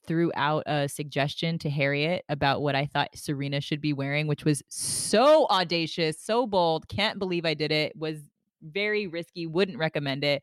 [0.10, 4.44] threw out a suggestion to Harriette about what I thought Serena should be wearing, which
[4.44, 6.88] was so audacious, so bold.
[6.88, 7.96] Can't believe I did it.
[7.96, 8.18] Was
[8.64, 10.42] very risky, wouldn't recommend it.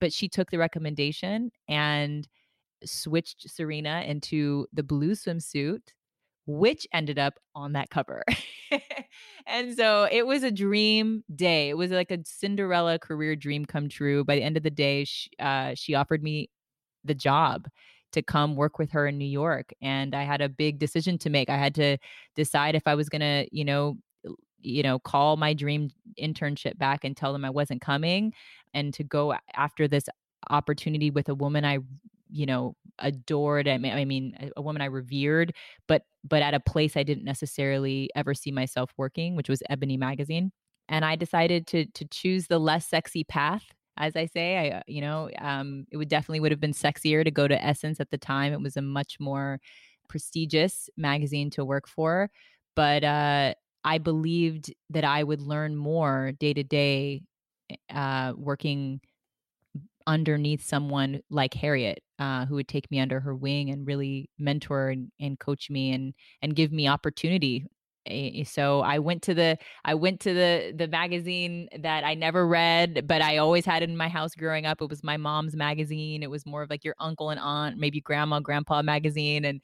[0.00, 2.28] But she took the recommendation and
[2.84, 5.82] switched Serena into the blue swimsuit,
[6.46, 8.22] which ended up on that cover.
[9.46, 11.68] and so it was a dream day.
[11.68, 14.24] It was like a Cinderella career dream come true.
[14.24, 16.50] By the end of the day, she, uh, she offered me
[17.04, 17.68] the job
[18.12, 19.72] to come work with her in New York.
[19.82, 21.50] And I had a big decision to make.
[21.50, 21.98] I had to
[22.34, 23.98] decide if I was going to, you know,
[24.60, 28.32] you know, call my dream internship back and tell them I wasn't coming
[28.74, 30.08] and to go after this
[30.50, 31.78] opportunity with a woman I
[32.30, 35.54] you know adored I mean, I mean a woman I revered
[35.86, 39.96] but but at a place I didn't necessarily ever see myself working which was Ebony
[39.96, 40.52] magazine
[40.88, 43.64] and I decided to to choose the less sexy path
[44.00, 44.56] as I say.
[44.72, 47.60] I, uh, you know, um, it would definitely would have been sexier to go to
[47.64, 48.52] Essence at the time.
[48.52, 49.58] It was a much more
[50.08, 52.30] prestigious magazine to work for,
[52.76, 57.22] but uh, I believed that I would learn more day to day
[57.90, 59.00] uh, working
[60.08, 64.88] underneath someone like Harriette, uh, who would take me under her wing and really mentor
[64.88, 67.66] and, and coach me and and give me opportunity.
[68.44, 73.06] So i went to the i went to the the magazine that i never read
[73.06, 74.80] but i always had it in my house growing up.
[74.80, 76.22] It was my mom's magazine.
[76.22, 79.60] It was more of like your uncle and aunt maybe grandma grandpa magazine and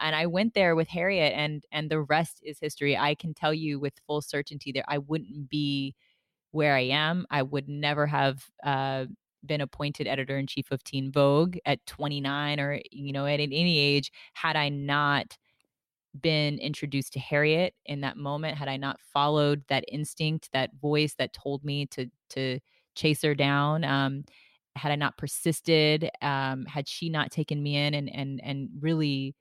[0.00, 2.96] and i went there with harriette and and the rest is history.
[2.96, 5.96] I can tell you with full certainty there i wouldn't be
[6.52, 7.26] where i am.
[7.30, 9.06] I would never have uh
[9.46, 13.78] been appointed editor in chief of Teen Vogue at 29 or you know at any
[13.78, 15.36] age had I not
[16.20, 21.14] been introduced to Harriette in that moment, had I not followed that instinct, that voice
[21.18, 22.60] that told me to to
[22.94, 24.24] chase her down, um,
[24.76, 29.34] had I not persisted, um, had she not taken me in and and and really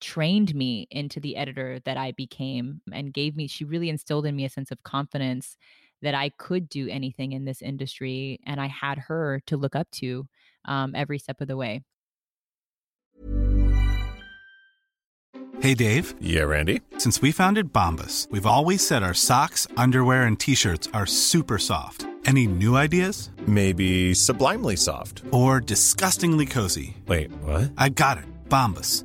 [0.00, 4.36] trained me into the editor that I became and gave me, she really instilled in
[4.36, 5.56] me a sense of confidence
[6.02, 8.40] that I could do anything in this industry.
[8.46, 10.26] And I had her to look up to
[10.64, 11.82] um, every step of the way.
[15.60, 16.14] Hey, Dave.
[16.20, 16.82] Yeah, Randy.
[16.98, 21.58] Since we founded Bombas, we've always said our socks, underwear, and t shirts are super
[21.58, 22.06] soft.
[22.26, 23.30] Any new ideas?
[23.46, 25.22] Maybe sublimely soft.
[25.30, 26.96] Or disgustingly cozy.
[27.06, 27.72] Wait, what?
[27.78, 28.24] I got it.
[28.48, 29.04] Bombas.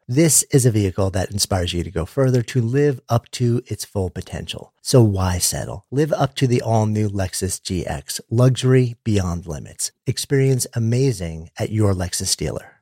[0.11, 3.85] This is a vehicle that inspires you to go further to live up to its
[3.85, 4.73] full potential.
[4.81, 5.85] So why settle?
[5.89, 9.93] Live up to the all new Lexus GX, luxury beyond limits.
[10.05, 12.81] Experience amazing at your Lexus dealer.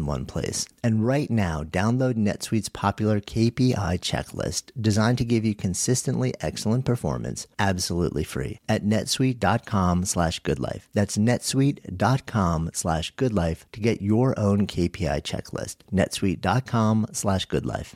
[0.05, 0.65] one place.
[0.83, 7.47] And right now, download NetSuite's popular KPI checklist designed to give you consistently excellent performance
[7.59, 10.83] absolutely free at netsuite.com slash goodlife.
[10.93, 15.77] That's netsuite.com slash goodlife to get your own KPI checklist.
[15.91, 17.93] netsuite.com slash goodlife.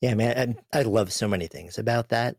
[0.00, 2.36] Yeah, man, I, I love so many things about that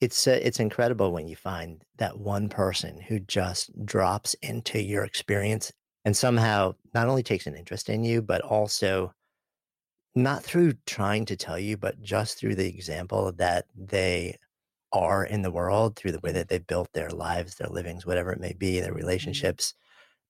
[0.00, 5.04] it's uh, it's incredible when you find that one person who just drops into your
[5.04, 5.72] experience
[6.04, 9.12] and somehow not only takes an interest in you, but also
[10.14, 14.36] not through trying to tell you, but just through the example that they
[14.92, 18.32] are in the world, through the way that they built their lives, their livings, whatever
[18.32, 18.98] it may be, their mm-hmm.
[18.98, 19.74] relationships.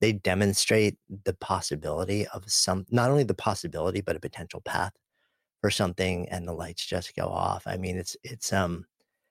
[0.01, 4.93] They demonstrate the possibility of some, not only the possibility, but a potential path
[5.61, 7.67] for something, and the lights just go off.
[7.67, 8.87] I mean, it's, it's, um,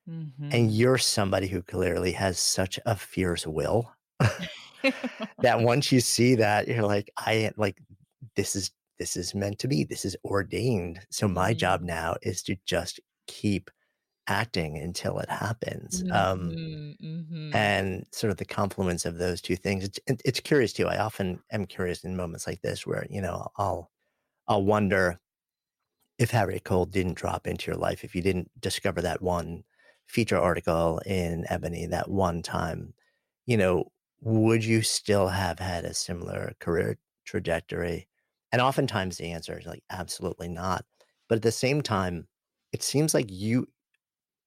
[0.07, 0.49] mm-hmm.
[0.51, 3.91] and you're somebody who clearly has such a fierce will.
[5.39, 7.82] that once you see that, you're like, I like
[8.36, 9.84] this is this is meant to be.
[9.84, 10.99] This is ordained.
[11.09, 11.57] So my mm-hmm.
[11.57, 13.71] job now is to just keep
[14.27, 16.03] acting until it happens.
[16.11, 17.55] Um, mm-hmm, mm-hmm.
[17.55, 19.86] And sort of the confluence of those two things.
[19.86, 20.88] It's, it's curious too.
[20.88, 23.89] I often am curious in moments like this where you know I'll
[24.47, 25.19] I'll wonder
[26.19, 29.63] if Harriette Cole didn't drop into your life, if you didn't discover that one
[30.05, 32.93] feature article in Ebony that one time,
[33.45, 33.89] you know,
[34.22, 38.07] would you still have had a similar career trajectory?
[38.51, 40.86] And oftentimes the answer is like, absolutely not.
[41.28, 42.28] But at the same time,
[42.72, 43.67] it seems like you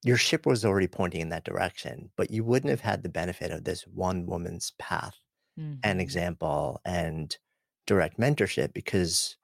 [0.04, 3.52] your ship was already pointing in that direction, but you wouldn't have had the benefit
[3.52, 5.14] of this one woman's path
[5.58, 5.74] mm-hmm.
[5.84, 7.36] and example and
[7.86, 9.36] direct mentorship because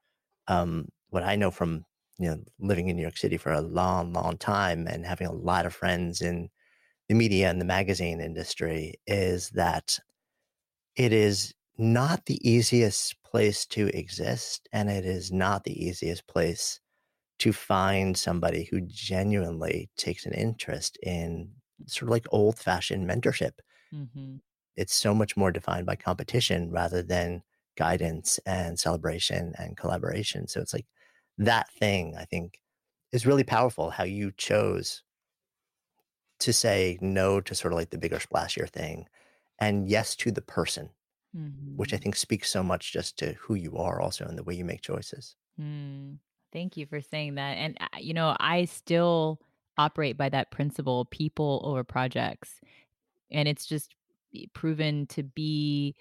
[0.48, 1.84] um, what I know from
[2.18, 5.32] you know living in New York City for a long, long time and having a
[5.32, 6.48] lot of friends in
[7.08, 9.98] the media and the magazine industry is that
[10.98, 16.80] it is not the easiest place to exist and it is not the easiest place
[17.38, 21.48] to find somebody who genuinely takes an interest in
[21.86, 23.52] sort of like old fashioned mentorship.
[23.94, 24.36] Mm-hmm.
[24.76, 27.42] It's so much more defined by competition rather than
[27.76, 30.48] guidance and celebration and collaboration.
[30.48, 30.86] So it's like
[31.38, 32.58] that thing, I think,
[33.12, 35.04] is really powerful how you chose
[36.40, 39.06] to say no to sort of like the bigger, splashier thing
[39.58, 40.90] and yes to the person,
[41.36, 41.76] mm-hmm.
[41.76, 42.04] which I mm-hmm.
[42.04, 44.82] think speaks so much just to who you are also and the way you make
[44.82, 45.36] choices.
[45.60, 46.18] Mm.
[46.52, 47.56] Thank you for saying that.
[47.58, 49.40] And, uh, you know, I still
[49.76, 52.60] operate by that principle people over projects.
[53.30, 53.94] And it's just
[54.54, 55.94] proven to be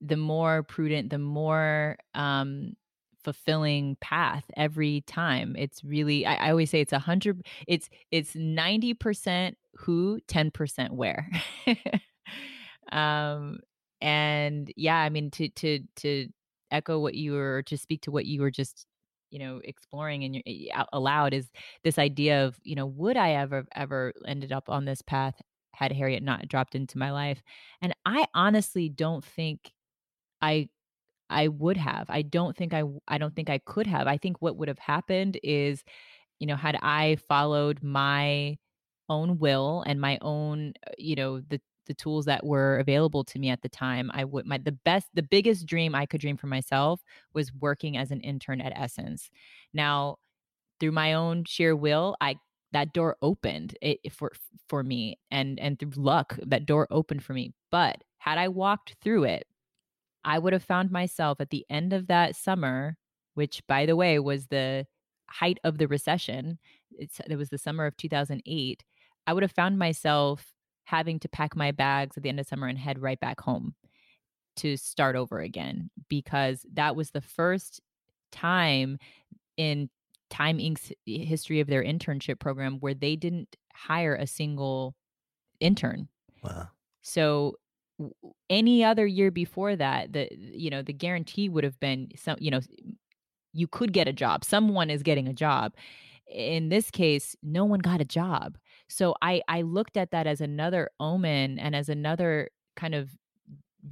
[0.00, 2.74] the more prudent, the more um,
[3.22, 5.54] fulfilling path every time.
[5.56, 11.30] It's really, I, I always say it's a hundred, it's, it's 90% who, 10% where.
[12.92, 13.58] um,
[14.00, 16.28] and yeah, I mean, to, to, to
[16.70, 18.86] echo what you were, to speak to what you were just
[19.30, 21.50] you know exploring and out aloud is
[21.82, 25.34] this idea of you know would i ever ever ended up on this path
[25.74, 27.42] had harriette not dropped into my life?
[27.82, 29.72] And i honestly don't think
[30.42, 30.68] i
[31.30, 32.06] i would have.
[32.10, 34.06] I don't think i i don't think i could have.
[34.06, 35.84] I think what would have happened is
[36.40, 38.56] you know had i followed my
[39.08, 43.38] own will and my own uh, you know the the tools that were available to
[43.38, 46.36] me at the time i would my the best the biggest dream i could dream
[46.36, 47.02] for myself
[47.34, 49.30] was working as an intern at essence.
[49.74, 50.16] Now
[50.80, 52.36] through my own sheer will i
[52.72, 54.32] that door opened it, for
[54.68, 57.52] for me and and through luck that door opened for me.
[57.70, 59.46] But had i walked through it
[60.24, 62.96] i would have found myself at the end of that summer
[63.34, 64.86] which by the way was the
[65.30, 66.58] height of the recession
[66.98, 68.84] it's, it was the summer of 2008
[69.26, 70.55] i would have found myself
[70.86, 73.74] having to pack my bags at the end of summer and head right back home
[74.56, 77.80] to start over again because that was the first
[78.32, 78.98] time
[79.56, 79.90] in
[80.30, 84.94] Time Inc.'s history of their internship program where they didn't hire a single
[85.60, 86.08] intern.
[86.42, 86.68] Wow.
[87.02, 87.56] So
[88.48, 92.50] any other year before that, the you know, the guarantee would have been some, you
[92.50, 92.60] know,
[93.52, 94.44] you could get a job.
[94.44, 95.74] Someone is getting a job.
[96.26, 98.58] In this case, no one got a job.
[98.88, 103.10] So I I looked at that as another omen and as another kind of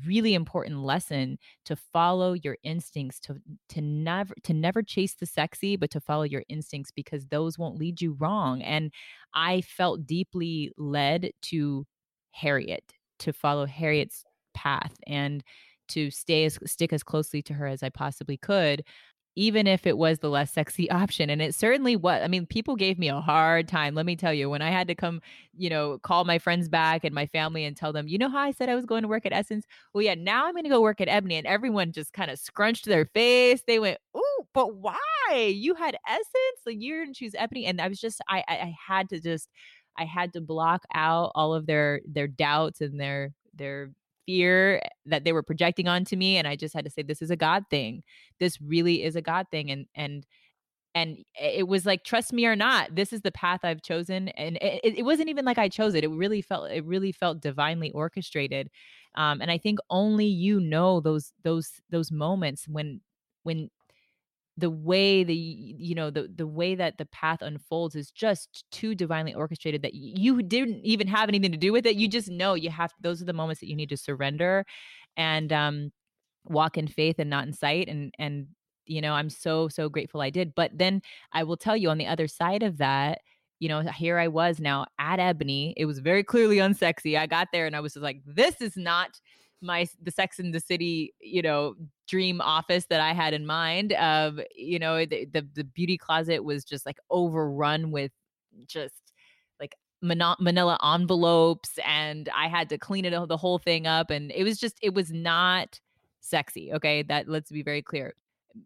[0.07, 3.37] really important lesson to follow your instincts to
[3.69, 7.79] to never to never chase the sexy but to follow your instincts because those won't
[7.79, 8.63] lead you wrong.
[8.63, 8.93] And
[9.35, 11.87] i felt deeply led to
[12.41, 12.91] harriette
[13.21, 14.25] to follow harriette's
[14.55, 15.43] path and
[15.89, 18.83] to stay as stick as closely to her as i possibly could
[19.37, 21.31] even if it was the less sexy option.
[21.31, 22.23] And it certainly was.
[22.23, 23.95] I mean, people gave me a hard time.
[23.95, 25.21] Let me tell you, when I had to come,
[25.57, 28.39] you know, call my friends back and my family and tell them, you know how
[28.41, 29.67] I said I was going to work at Essence?
[29.93, 31.37] Well, yeah, now I'm going to go work at Ebony.
[31.37, 33.63] And everyone just kind of scrunched their face.
[33.67, 34.99] They went, Ooh, but why?
[35.35, 36.61] You had Essence?
[36.67, 37.67] Like you didn't choose Ebony.
[37.67, 39.49] And I was just, I, I, I had to just,
[39.97, 43.91] I had to block out all of their their doubts and their their
[44.27, 47.31] fear that they were projecting onto me and i just had to say this is
[47.31, 48.03] a god thing.
[48.41, 50.27] This really is a god thing and and
[50.95, 54.57] and it was like trust me or not this is the path i've chosen and
[54.61, 57.91] it, it wasn't even like i chose it it really felt it really felt divinely
[57.93, 58.71] orchestrated
[59.17, 63.01] um, and i think only you know those those those moments when
[63.43, 63.69] when
[64.57, 68.95] the way the you know the the way that the path unfolds is just too
[68.95, 71.97] divinely orchestrated that you didn't even have anything to do with it.
[71.97, 74.65] You just know you have those are the moments that you need to surrender
[75.17, 75.93] and um
[76.45, 78.47] walk in faith and not in sight and and
[78.87, 80.55] you know i'm so so grateful i did.
[80.55, 81.03] But then
[81.33, 83.21] i will tell you on the other side of that
[83.59, 85.75] you know here i was now at ebony.
[85.77, 87.19] It was very clearly unsexy.
[87.19, 89.19] I got there and i was just like this is not
[89.61, 91.75] my the Sex in the City, you know,
[92.09, 93.93] dream office that I had in mind.
[93.93, 98.13] Of you know, eh, the, the, the beauty closet was just like overrun with
[98.67, 98.95] just
[99.59, 104.45] like manila envelopes and i had to clean it the whole thing up and it
[104.45, 105.81] was just it was not
[106.21, 108.15] sexy okay that let's be very clear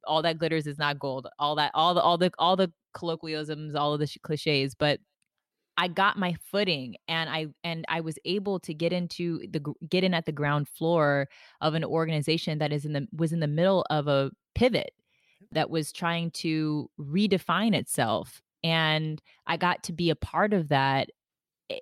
[0.05, 3.75] all that glitters is not gold all that all the all the all the colloquialisms
[3.75, 5.01] all of the cliches but
[5.79, 10.03] I got my footing and I and I was able to get into the get
[10.03, 11.29] in at the ground floor
[11.61, 14.91] of an organization that is in the was in the middle of a pivot
[15.53, 18.43] that was trying to redefine itself.
[18.65, 21.11] And I got to be a part of that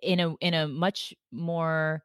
[0.02, 2.04] in a in a much more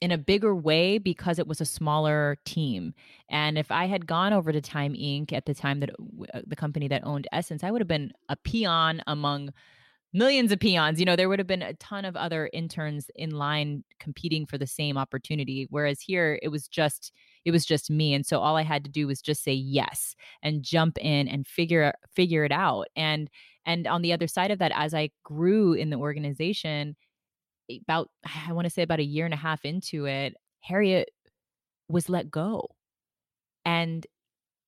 [0.00, 2.94] in a bigger way because it was a smaller team.
[3.28, 5.32] And if I had gone over to Time Inc.
[5.32, 5.90] at the time that
[6.34, 9.52] uh, the company that owned Essence, I would have been a peon among
[10.12, 10.98] millions of peons.
[10.98, 14.58] You know, there would have been a ton of other interns in line competing for
[14.58, 15.66] the same opportunity.
[15.70, 17.12] Whereas here, it was just
[17.44, 20.14] it was just me, and so all I had to do was just say yes
[20.42, 22.88] and jump in and figure figure it out.
[22.96, 23.28] And
[23.66, 26.96] and on the other side of that, as I grew in the organization
[27.70, 28.10] about
[28.48, 30.34] I want to say about a year and a half into it,
[30.68, 31.06] Harriette
[31.88, 32.68] was let go.
[33.64, 34.06] And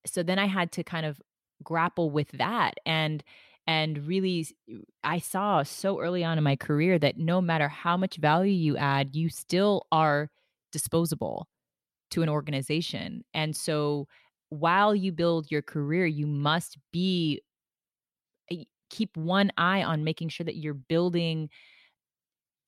[0.06, 1.20] so then I had to kind of
[1.62, 3.22] grapple with that and
[3.66, 4.46] and really
[5.02, 8.76] I saw so early on in my career that no matter how much value you
[8.76, 10.30] add, you still are
[10.70, 11.48] disposable
[12.10, 13.24] to an organization.
[13.32, 14.06] And so
[14.50, 17.40] while you build your career, you must be
[18.50, 21.48] eh, keep one eye on making sure that you're building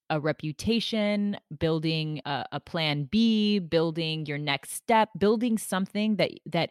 [0.09, 6.71] a reputation, building a, a, plan B, building your next step, building something that that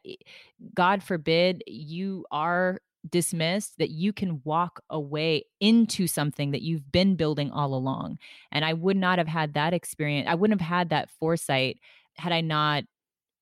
[0.73, 2.80] God forbid you are
[3.10, 8.18] dismissed that you can walk away into something that you've been building all along.
[8.51, 10.28] And I would not have had that experience.
[10.30, 11.80] I wouldn't have had that foresight
[12.18, 12.84] had I not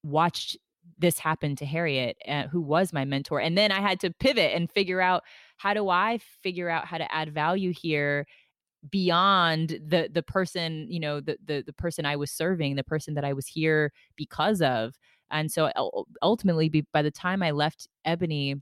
[0.03, 0.57] watched
[0.97, 3.39] this happen to Harriette, uh, who was my mentor.
[3.39, 5.24] And then I had to pivot and figure out
[5.57, 8.26] how do I figure out how to add value here
[8.89, 13.14] beyond the the person you know the, the the person i was serving the person
[13.14, 14.95] that i was here because of
[15.32, 15.72] and so
[16.22, 18.55] ultimately by the time i left ebony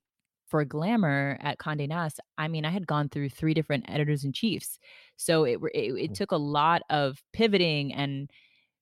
[0.51, 4.33] for glamour at conde nast i mean i had gone through three different editors in
[4.33, 4.77] chiefs
[5.15, 6.13] so it, it, it mm.
[6.13, 8.29] took a lot of pivoting and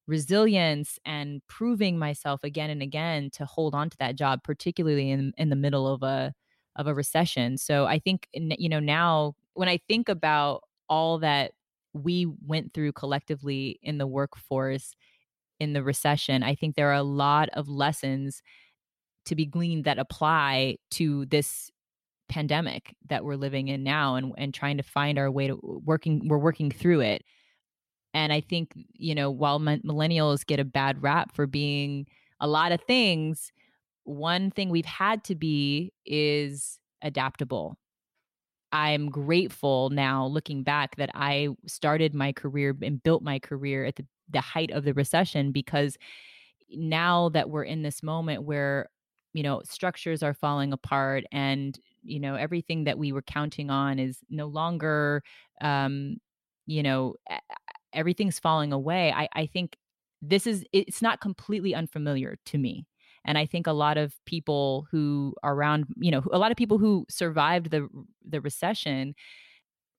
[0.07, 5.31] resilience and proving myself again and again to hold on to that job particularly in
[5.37, 6.33] in the middle of a
[6.75, 11.51] of a recession so i think you know now when i think about all that
[11.93, 14.95] we went through collectively in the workforce
[15.59, 18.41] in the recession, I think there are a lot of lessons
[19.29, 21.71] to be gleaned that apply to this
[22.27, 26.27] pandemic that we're living in now and, and trying to find our way to working
[26.27, 27.23] we're working through it.
[28.13, 32.07] And i think you know while millennials get a bad rap for being
[32.39, 33.51] a lot of things
[34.09, 37.77] one thing we've had to be is adaptable.
[38.71, 43.95] I'm grateful now looking back that I started my career and built my career at
[43.95, 45.97] the, the height of the recession because
[46.71, 48.89] now that we're in this moment where
[49.33, 53.99] you know structures are falling apart and you know everything that we were counting on
[53.99, 55.23] is no longer
[55.61, 56.17] um
[56.65, 57.15] you know
[57.93, 59.11] everything's falling away.
[59.11, 59.77] I i think
[60.21, 62.85] this is it's not completely unfamiliar to me.
[63.25, 66.57] And i think a lot of people who are around you know a lot of
[66.57, 67.87] people who survived the
[68.27, 69.13] the recession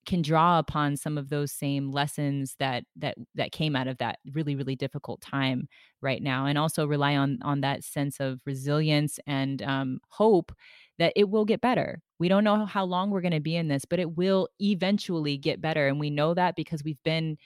[0.07, 4.19] can draw upon some of those same lessons that that that came out of that
[4.33, 5.69] really really difficult time
[6.01, 10.53] right now and also rely on on that sense of resilience and um, hope
[10.99, 13.69] that it will get better we don't know how long we're going to be in
[13.69, 17.37] this but it will eventually get better and we know that because we've been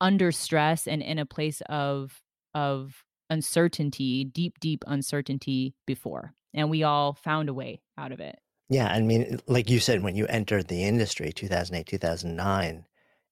[0.00, 2.22] under stress and in a place of
[2.54, 6.34] of uncertainty, deep, deep uncertainty before.
[6.52, 8.38] And we all found a way out of it.
[8.70, 8.88] Yeah.
[8.92, 12.86] I mean, like you said, when you entered the industry, 2008, 2009,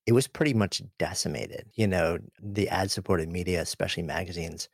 [0.06, 1.70] it was pretty much decimated.
[1.74, 4.68] You know, the ad supported media, especially magazines,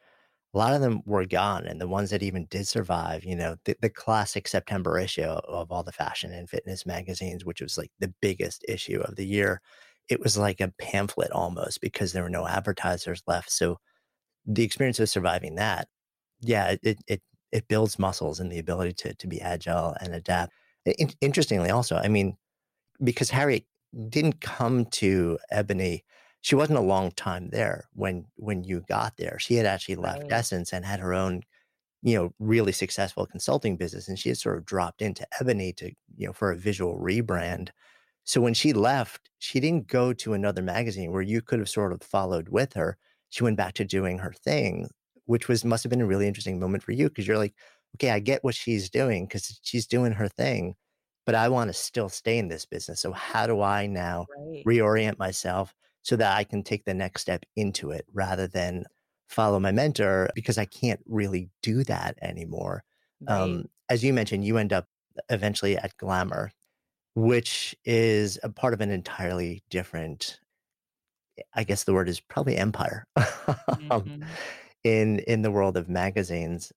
[0.55, 1.67] a lot of them were gone.
[1.67, 5.73] And the ones that even did survive, you know, the, the classic September issue of
[5.73, 9.62] all the fashion and fitness magazines, which was like the biggest issue of the year,
[10.11, 13.51] it was like a pamphlet almost because there were no advertisers left.
[13.53, 13.79] So
[14.47, 15.89] the experience of surviving that,
[16.41, 17.23] yeah, it it
[17.55, 20.52] it builds muscles and the ability to to be agile and adapt.
[20.84, 22.36] In, interestingly, also, I mean,
[23.02, 23.66] because Harriette
[24.11, 26.05] didn't come to Ebony,
[26.42, 29.38] she wasn't a long time there when when you got there.
[29.38, 30.32] She had actually left right.
[30.32, 31.42] Essence and had her own,
[32.02, 35.92] you know, really successful consulting business, and she had sort of dropped into Ebony to
[36.16, 37.70] you know for a visual rebrand.
[38.24, 41.92] So when she left, she didn't go to another magazine where you could have sort
[41.92, 42.98] of followed with her
[43.34, 44.88] she went back to doing her thing,
[45.27, 47.55] which was must have been a really interesting moment for you because you're like,
[47.97, 50.75] okay, I get what she's doing because she's doing her thing,
[51.27, 53.01] but I want to still stay in this business.
[53.01, 54.64] So how do I now right.
[54.64, 58.85] reorient myself so that I can take the next step into it rather than
[59.29, 62.85] follow my mentor because I can't really do that anymore.
[63.27, 63.41] Right.
[63.41, 64.87] Um, as you mentioned, you end up
[65.31, 66.53] eventually at Glamour,
[67.14, 70.41] which is a part of an entirely different
[71.55, 73.25] I guess the word is probably empire um,
[73.81, 74.22] mm-hmm.
[74.85, 76.72] In in the world of magazines.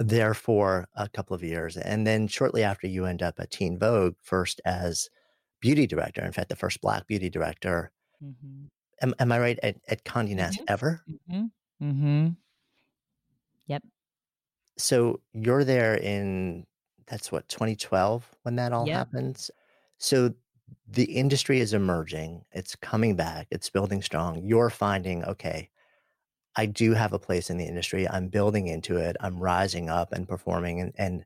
[0.00, 1.76] there for a couple of years.
[1.76, 5.10] And then shortly after, you end up at Teen Vogue, first as
[5.60, 6.24] beauty director.
[6.24, 7.90] In fact, the first Black beauty director.
[8.22, 8.66] Mm-hmm.
[9.02, 9.58] Am, am, I right?
[9.62, 10.72] At, at Condé Nast mm-hmm.
[10.72, 11.02] ever?
[11.10, 11.44] Mm-hmm.
[11.84, 12.28] mm-hmm.
[13.66, 13.82] Yep.
[14.76, 16.64] So you're there in,
[17.06, 18.96] that's what, 2012 when that all yep.
[18.96, 19.50] happens?
[19.98, 20.32] So
[20.86, 24.42] the industry is emerging, it's coming back, it's building strong.
[24.44, 25.70] You're finding, okay,
[26.58, 28.08] I do have a place in the industry.
[28.08, 29.16] I'm building into it.
[29.20, 31.24] I'm rising up and performing and and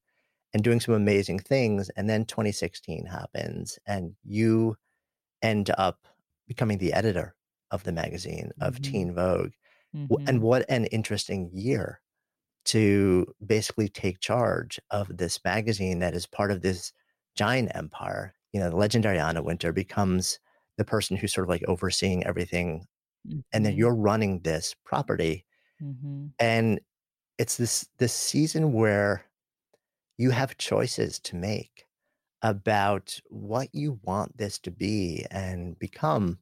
[0.53, 1.89] and doing some amazing things.
[1.97, 4.77] And then 2016 happens, and you
[5.41, 6.07] end up
[6.47, 7.35] becoming the editor
[7.71, 8.93] of the magazine of mm-hmm.
[8.93, 9.53] Teen Vogue.
[9.97, 10.29] Mm-hmm.
[10.29, 12.03] And what an interesting year
[12.67, 16.93] to basically take charge of this magazine that is part of this
[17.35, 18.35] giant empire.
[18.53, 20.39] You know, the legendary Anna Wintour becomes
[20.77, 22.87] the person who's sort of like overseeing everything
[23.27, 23.41] mm-hmm.
[23.53, 23.81] and then mm-hmm.
[23.81, 25.45] you're running this property
[25.83, 26.27] mm-hmm.
[26.39, 26.81] and
[27.39, 29.25] it's this this season where
[30.19, 31.87] you have choices to make
[32.43, 36.39] about what you want this to be and become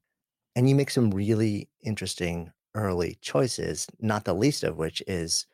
[0.57, 5.47] and you make some really interesting early choices not the least of which is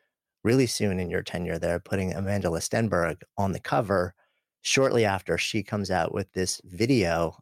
[0.45, 4.15] really soon in your tenure there putting Amandla Stenberg on the cover
[4.63, 7.37] shortly after she comes out with this video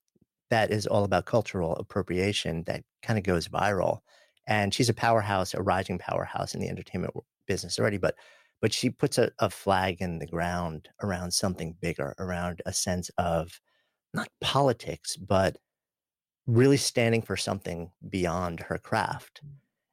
[0.50, 4.00] that is all about cultural appropriation that kind of goes viral.
[4.46, 7.14] And she's a powerhouse, a rising powerhouse in the entertainment
[7.46, 8.14] business already, but
[8.60, 13.10] but she puts a, a flag in the ground around something bigger, around a sense
[13.18, 13.60] of
[14.14, 15.58] not politics, but
[16.46, 19.42] really standing for something beyond her craft.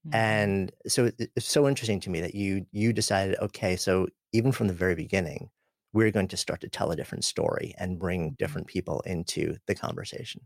[0.07, 0.15] Mm-hmm.
[0.15, 4.67] And so it's so interesting to me that you you decided, okay, so even from
[4.67, 5.49] the very beginning,
[5.93, 8.35] we're going to start to tell a different story and bring mm-hmm.
[8.39, 10.41] different people into the conversation.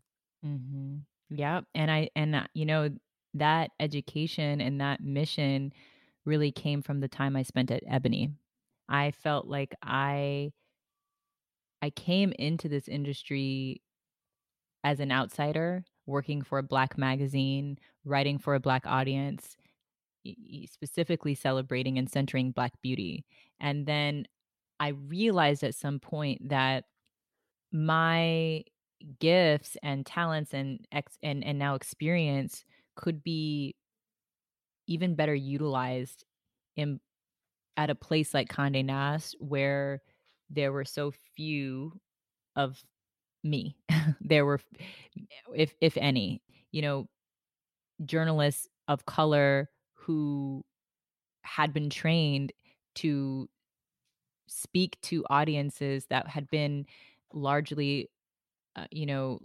[0.46, 0.98] Mm-hmm.
[1.30, 1.62] Yeah.
[1.74, 2.90] And I, and, you know,
[3.34, 5.74] that education and that mission
[6.26, 8.32] really came from the time I spent at Ebony.
[8.88, 10.52] I felt like I,
[11.82, 13.82] I came into this industry
[14.84, 19.58] as an outsider, working for a Black magazine, writing for a Black audience,
[20.66, 23.26] specifically celebrating and centering Black beauty.
[23.60, 24.26] And then
[24.80, 26.86] I realized at some point that
[27.72, 28.64] my
[29.20, 32.64] gifts and talents and ex and, and now experience
[32.96, 33.76] could be
[34.88, 36.24] even better utilized
[36.76, 37.00] in
[37.78, 40.02] at a place like Condé Nast where
[40.50, 41.92] there were so few
[42.56, 42.82] of
[43.44, 43.76] me.
[44.22, 44.60] there were
[45.56, 46.42] if if any,
[46.72, 47.08] you know,
[48.06, 50.64] journalists of color who
[51.44, 52.52] had been trained
[52.96, 53.50] to
[54.48, 56.86] speak to audiences that had been
[57.34, 58.10] largely
[58.76, 59.40] uh, you know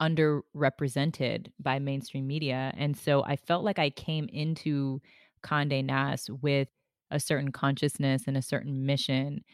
[0.00, 5.00] underrepresented by mainstream media and so i felt like i came into
[5.42, 6.68] conde nast with
[7.10, 9.44] a certain consciousness and a certain mission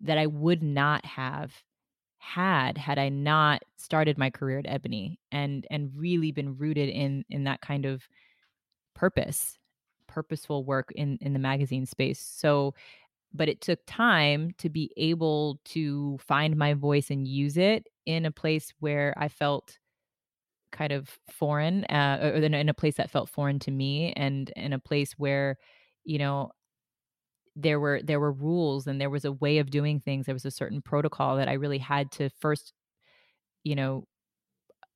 [0.00, 1.52] that i would not have
[2.18, 7.24] had had i not started my career at ebony and and really been rooted in
[7.30, 8.02] in that kind of
[8.94, 9.58] purpose
[10.12, 12.20] purposeful work in in the magazine space.
[12.20, 12.74] So
[13.34, 18.26] but it took time to be able to find my voice and use it in
[18.26, 19.78] a place where I felt
[20.72, 24.72] kind of foreign, uh, or in a place that felt foreign to me, and in
[24.72, 25.58] a place where,
[26.04, 26.52] you know,
[27.54, 30.26] there were there were rules and there was a way of doing things.
[30.26, 32.72] There was a certain protocol that I really had to first,
[33.64, 34.06] you know,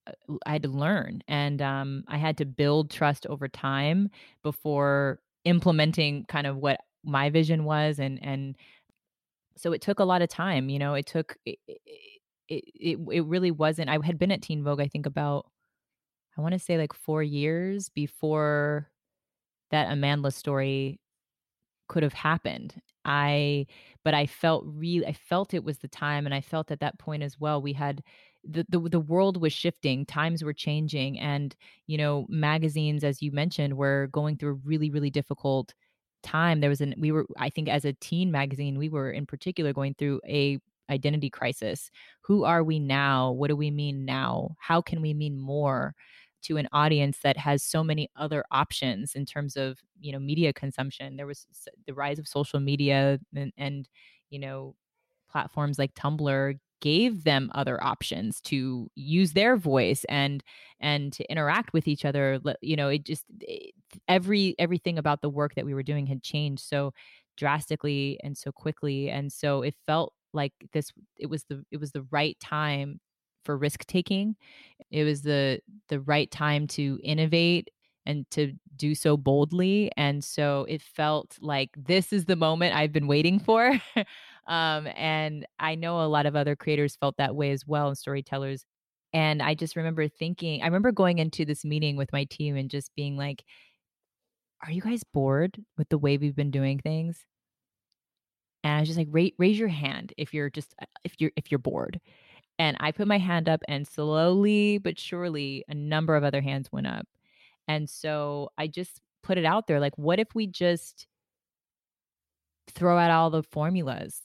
[0.07, 0.13] uh,
[0.47, 4.11] I had to learn, and um, I had to build trust over time
[4.43, 8.57] before implementing kind of what my vision was and and
[9.57, 11.59] so it took a lot of time you know it took it
[12.49, 15.47] it, it, it really wasn't i had been at teen vogue i think about
[16.37, 18.91] i want to say like four years before
[19.71, 21.01] that amandla story
[21.89, 22.81] could have happened.
[23.05, 23.67] I
[24.05, 26.99] but i felt really i felt it was the time and i felt at that
[26.99, 28.03] point as well we had
[28.43, 31.55] the, the the world was shifting times were changing and
[31.87, 35.73] you know magazines as you mentioned were going through a really really difficult
[36.27, 39.25] time there was an we were i think as a teen magazine we were in
[39.27, 40.59] particular going through a
[40.91, 41.91] identity crisis.
[42.23, 43.33] Who are we now?
[43.33, 44.57] What do we mean now?
[44.59, 45.95] How can we mean more
[46.43, 50.53] to an audience that has so many other options in terms of you know media
[50.53, 51.17] consumption?
[51.17, 51.47] There was
[51.87, 53.89] the rise of social media and, and
[54.31, 54.75] you know
[55.31, 60.43] platforms like tumblr gave them other options to use their voice and
[60.81, 63.75] and to interact with each other you know it just it,
[64.09, 66.93] every everything about the work that we were doing had changed so
[67.37, 71.93] drastically and so quickly and so it felt like this it was the it was
[71.93, 73.01] the right time
[73.45, 74.37] for risk taking
[74.91, 77.71] it was the the right time to innovate
[78.05, 79.91] and to do so boldly.
[79.97, 83.81] And so it felt like this is the moment I've been waiting for.
[84.49, 87.99] um, and I know a lot of other creators felt that way as well, and
[87.99, 88.65] storytellers.
[89.13, 92.71] And I just remember thinking, I remember going into this meeting with my team and
[92.71, 93.45] just being like,
[94.65, 97.25] are you guys bored with the way we've been doing things?
[98.65, 101.31] And I was just like, raise, raise your hand if you're just uh, if you're
[101.37, 102.01] if you're bored.
[102.59, 106.71] And I put my hand up, and slowly but surely, a number of other hands
[106.73, 107.07] went up.
[107.69, 111.07] And so I just put it out there like, what if we just
[112.69, 114.23] throw out all the formulas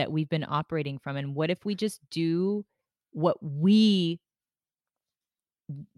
[0.00, 1.16] that we've been operating from?
[1.16, 2.64] And what if we just do
[3.12, 4.18] what we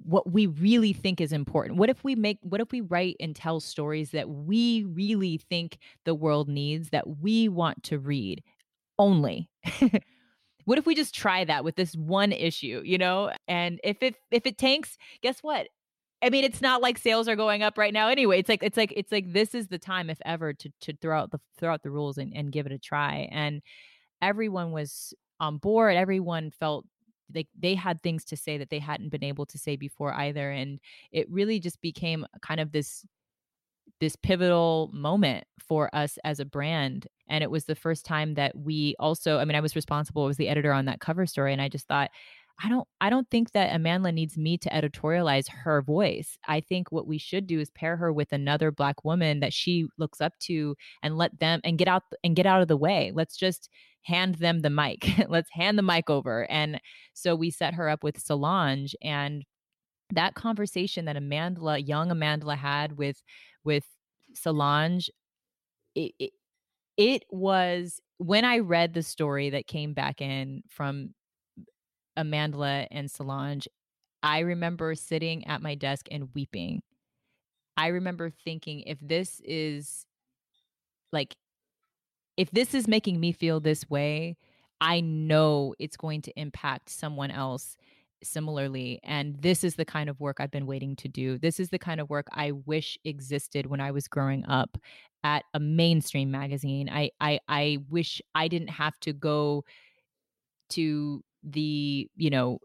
[0.03, 3.34] what we really think is important what if we make what if we write and
[3.34, 8.42] tell stories that we really think the world needs that we want to read
[8.98, 9.48] only
[10.66, 14.14] what if we just try that with this one issue you know and if it
[14.30, 15.68] if it tanks guess what
[16.24, 18.38] I mean, it's not like sales are going up right now anyway.
[18.38, 21.18] It's like it's like it's like this is the time, if ever, to to throw
[21.18, 23.28] out the throw out the rules and, and give it a try.
[23.32, 23.61] And
[24.23, 25.97] everyone was on board.
[25.97, 26.87] Everyone felt
[27.35, 30.51] like they had things to say that they hadn't been able to say before either
[30.51, 30.79] and
[31.12, 33.05] it really just became kind of this
[34.01, 38.57] this pivotal moment for us as a brand and it was the first time that
[38.57, 41.53] we also i mean i was responsible I was the editor on that cover story
[41.53, 42.11] and i just thought
[42.62, 46.38] I don't I don't think that Amandla needs me to editorialize her voice.
[46.46, 49.86] I think what we should do is pair her with another black woman that she
[49.98, 53.12] looks up to and let them and get out and get out of the way.
[53.14, 53.68] Let's just
[54.03, 55.09] hand them the mic.
[55.28, 56.50] Let's hand the mic over.
[56.50, 56.80] And
[57.14, 59.44] so we set her up with Solange and
[60.12, 63.22] that conversation that Amandla young Amandla had with
[63.64, 63.84] with
[64.34, 65.11] Solange,
[65.94, 66.32] it, it,
[66.96, 71.14] it was when I read the story that came back in from
[72.18, 73.68] Amandla and Solange,
[74.22, 76.82] I remember sitting at my desk and weeping.
[77.76, 80.06] I remember thinking, if this is
[81.12, 81.36] like
[82.36, 84.36] if this is making me feel this way,
[84.80, 87.76] I know it's going to impact someone else
[88.22, 89.00] similarly.
[89.02, 91.38] And this is the kind of work I've been waiting to do.
[91.38, 94.78] This is the kind of work I wish existed when I was growing up
[95.24, 96.88] at a mainstream magazine.
[96.88, 99.64] I I, I wish I didn't have to go
[100.70, 102.59] to the, you know,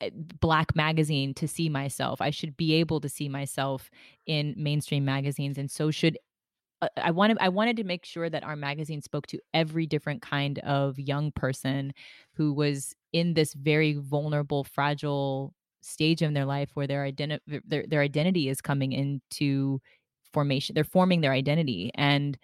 [0.00, 2.20] eh, black magazine to see myself.
[2.20, 3.90] I should be able to see myself
[4.26, 6.18] in mainstream magazines and so should
[6.80, 10.22] uh, I wanted I wanted to make sure that our magazine spoke to every different
[10.22, 11.92] kind of young person
[12.34, 17.84] who was in this very vulnerable, fragile stage in their life where their identity their,
[17.86, 19.80] their identity is coming into
[20.32, 20.74] formation.
[20.74, 22.38] They're forming their identity and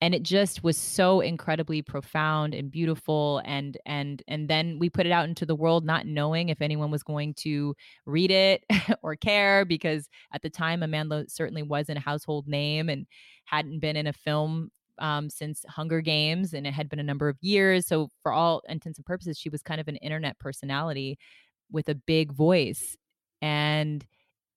[0.00, 5.06] and it just was so incredibly profound and beautiful and and and then we put
[5.06, 7.74] it out into the world not knowing if anyone was going to
[8.06, 8.64] read it
[9.02, 13.06] or care because at the time amandla certainly wasn't a household name and
[13.44, 17.28] hadn't been in a film um, since Hunger Games, and it had been a number
[17.28, 17.86] of years.
[17.86, 21.18] So, for all intents and purposes, she was kind of an internet personality
[21.70, 22.96] with a big voice.
[23.42, 24.04] And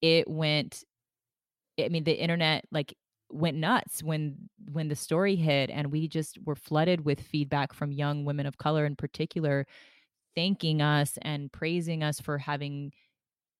[0.01, 0.83] it went,
[1.79, 2.95] I mean, the internet like
[3.29, 4.37] went nuts when
[4.71, 8.57] when the story hit and we just were flooded with feedback from young women of
[8.57, 9.65] color in particular
[10.35, 12.91] thanking us and praising us for having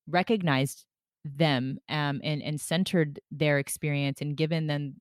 [0.08, 0.86] recognized
[1.26, 4.94] them um, and and centered their experience and given them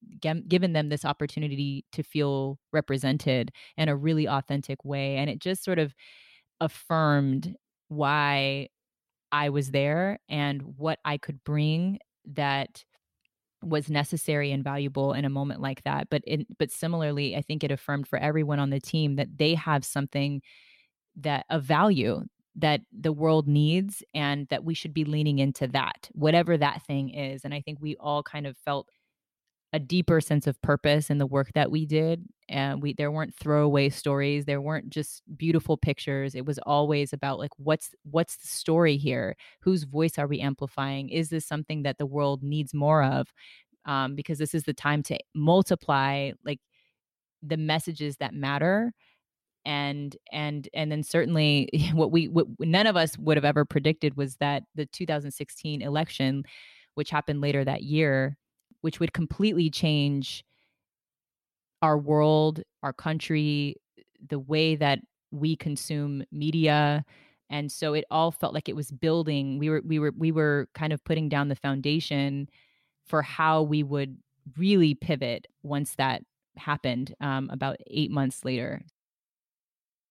[0.48, 5.62] given them this opportunity to feel represented in a really authentic way and it just
[5.62, 5.94] sort of
[6.60, 7.54] affirmed
[7.88, 8.68] why
[9.30, 11.98] I was there and what I could bring
[12.34, 12.84] that
[13.66, 16.22] was necessary and valuable in a moment like that but
[16.58, 20.40] but similarly i think it affirmed for everyone on the team that they have something
[21.16, 22.22] that of value
[22.54, 27.10] that the world needs and that we should be leaning into that whatever that thing
[27.10, 28.88] is and i think we all kind of felt
[29.72, 33.34] a deeper sense of purpose in the work that we did and we there weren't
[33.34, 38.46] throwaway stories there weren't just beautiful pictures it was always about like what's what's the
[38.46, 39.36] story here?
[39.60, 41.08] Whose voice are we amplifying?
[41.08, 43.28] Is this something that the world needs more of?
[43.84, 46.60] Um, because this is the time to multiply like
[47.42, 48.92] the messages that matter
[49.64, 54.16] and and and then certainly what we what none of us would have ever predicted
[54.16, 56.44] was that the 2016 election
[56.94, 58.36] which happened later that year
[58.86, 60.44] which would completely change
[61.82, 63.74] our world, our country,
[64.28, 65.00] the way that
[65.32, 67.04] we consume media.
[67.50, 69.58] And so it all felt like it was building.
[69.58, 72.48] We were we were we were kind of putting down the foundation
[73.04, 74.18] for how we would
[74.56, 76.22] really pivot once that
[76.56, 78.82] happened um, about eight months later.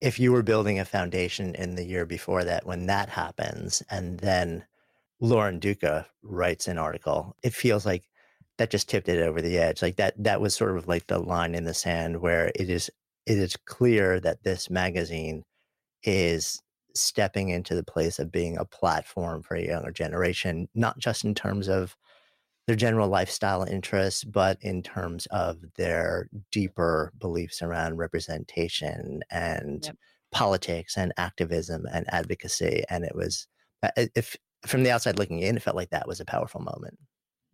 [0.00, 4.18] If you were building a foundation in the year before that, when that happens, and
[4.20, 4.64] then
[5.20, 8.04] Lauren Duca writes an article, it feels like
[8.58, 9.82] that just tipped it over the edge.
[9.82, 12.90] Like that that was sort of like the line in the sand where it is
[13.26, 15.44] it is clear that this magazine
[16.04, 16.62] is
[16.94, 21.34] stepping into the place of being a platform for a younger generation, not just in
[21.34, 21.96] terms of
[22.68, 29.96] their general lifestyle interests, but in terms of their deeper beliefs around representation and Yep.
[30.32, 32.84] politics and activism and advocacy.
[32.90, 33.48] And it was,
[33.82, 36.98] uh, if from the outside looking in, it felt like that was a powerful moment.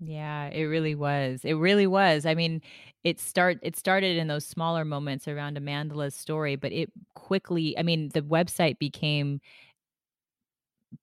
[0.00, 1.44] Yeah, it really was.
[1.44, 2.26] It really was.
[2.26, 2.60] I mean,
[3.04, 7.82] it start it started in those smaller moments around Amandla's story, but it quickly, I
[7.84, 9.40] mean, the website became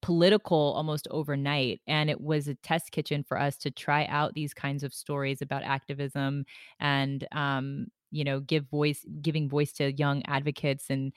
[0.02, 4.54] political almost overnight and it was a test kitchen for us to try out these
[4.54, 6.46] kinds of stories about activism
[6.80, 11.14] and um you know give voice giving voice to young advocates and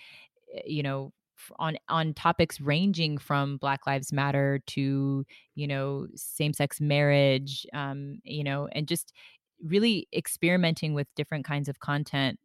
[0.54, 1.12] eh, you know
[1.58, 8.44] on on topics ranging from black lives matter to you know same-sex marriage um you
[8.44, 9.12] know and just
[9.64, 12.38] really experimenting with different kinds of content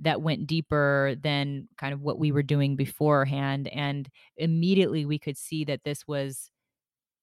[0.00, 5.36] that went deeper than kind of what we were doing beforehand and immediately we could
[5.36, 6.50] see that this was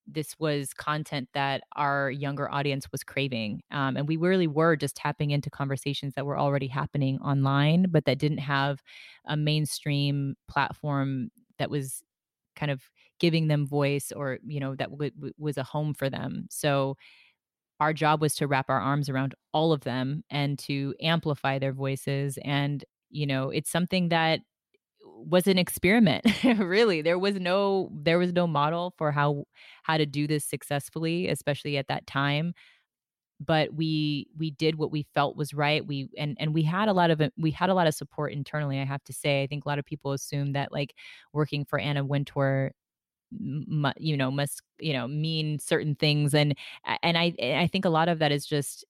[0.08, 4.96] this was content that our younger audience was craving um, and we really were just
[4.96, 8.82] tapping into conversations that were already happening online but that didn't have
[9.26, 12.02] a mainstream platform that was
[12.56, 12.90] kind of
[13.20, 16.48] giving them voice or you know that w- w- was a home for them.
[16.50, 16.98] So
[17.80, 21.74] our job was to wrap our arms around all of them and to amplify their
[21.74, 24.42] voices and you know it's something that
[25.06, 26.24] was an experiment
[26.58, 27.02] really.
[27.02, 29.46] There was no there was no model for how
[29.84, 32.54] how to do this successfully especially at that time
[33.40, 35.86] but we we did what we felt was right.
[35.86, 38.80] We and and we had a lot of we had a lot of support internally
[38.80, 39.44] i have to say.
[39.44, 40.94] I think a lot of people assume that like
[41.34, 42.72] working for anna wintour
[43.32, 46.56] you know must you know mean certain things and
[47.04, 48.86] and i eh, i think a lot of that is just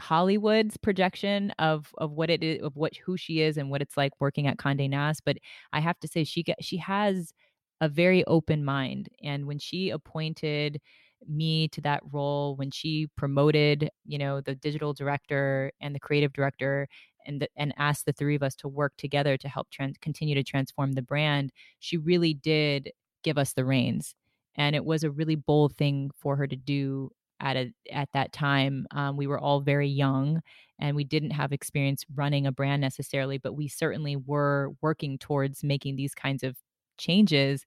[0.00, 3.96] Hollywood's projection of of what it is of what who she is and what it's
[3.96, 5.36] like working at Condé Nast, but
[5.72, 7.32] I have to say she get, she has
[7.80, 10.80] a very open mind and when she appointed
[11.28, 16.32] me to that role when she promoted you know the digital director and the creative
[16.32, 16.88] director
[17.26, 20.34] and the, and asked the three of us to work together to help trans- continue
[20.34, 22.90] to transform the brand she really did
[23.22, 24.14] give us the reins
[24.56, 27.10] and it was a really bold thing for her to do
[27.40, 30.40] at a at that time um, we were all very young
[30.78, 35.64] and we didn't have experience running a brand necessarily but we certainly were working towards
[35.64, 36.56] making these kinds of
[36.98, 37.64] changes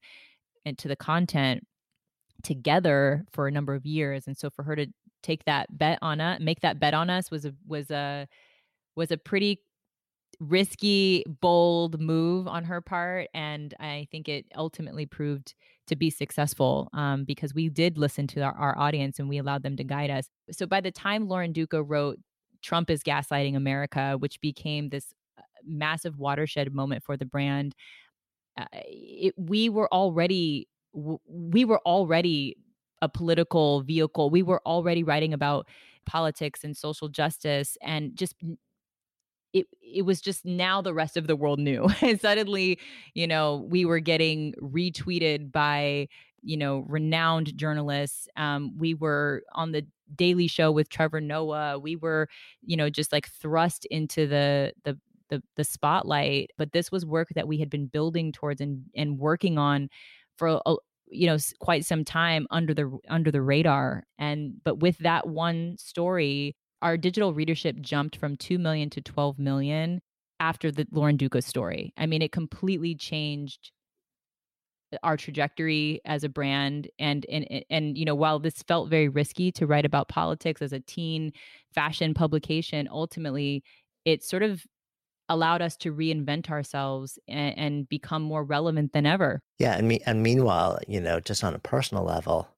[0.64, 1.66] into the content
[2.42, 4.86] together for a number of years and so for her to
[5.22, 8.28] take that bet on us make that bet on us was a was a
[8.94, 9.60] was a pretty
[10.40, 15.54] risky bold move on her part and i think it ultimately proved
[15.86, 19.62] to be successful um, because we did listen to our, our audience and we allowed
[19.62, 22.18] them to guide us so by the time lauren duca wrote
[22.62, 27.74] trump is gaslighting america which became this uh, massive watershed moment for the brand
[28.58, 32.56] uh, it, we were already we were already
[33.02, 34.30] a political vehicle.
[34.30, 35.68] We were already writing about
[36.06, 38.34] politics and social justice and just
[39.54, 41.88] it it was just now the rest of the world knew.
[42.02, 42.78] and suddenly,
[43.14, 46.08] you know, we were getting retweeted by,
[46.42, 48.28] you know, renowned journalists.
[48.36, 51.78] Um, we were on the Daily Show with Trevor Noah.
[51.78, 52.28] We were,
[52.62, 54.98] you know, just like thrust into the the
[55.30, 56.50] the, the spotlight.
[56.58, 59.88] But this was work that we had been building towards and and working on
[60.36, 60.74] for a,
[61.08, 65.76] you know quite some time under the under the radar and but with that one
[65.78, 70.00] story our digital readership jumped from 2 million to 12 million
[70.38, 73.72] after the Lauren Duca story i mean it completely changed
[74.92, 79.08] uh, our trajectory as a brand and and and you know while this felt very
[79.08, 81.32] risky to write about politics as a teen
[81.74, 83.64] fashion publication ultimately
[84.04, 84.64] it sort of
[85.28, 89.40] allowed us to reinvent ourselves and, and become more relevant than ever.
[89.58, 92.48] Yeah, and me, and meanwhile, you know, just on a personal level,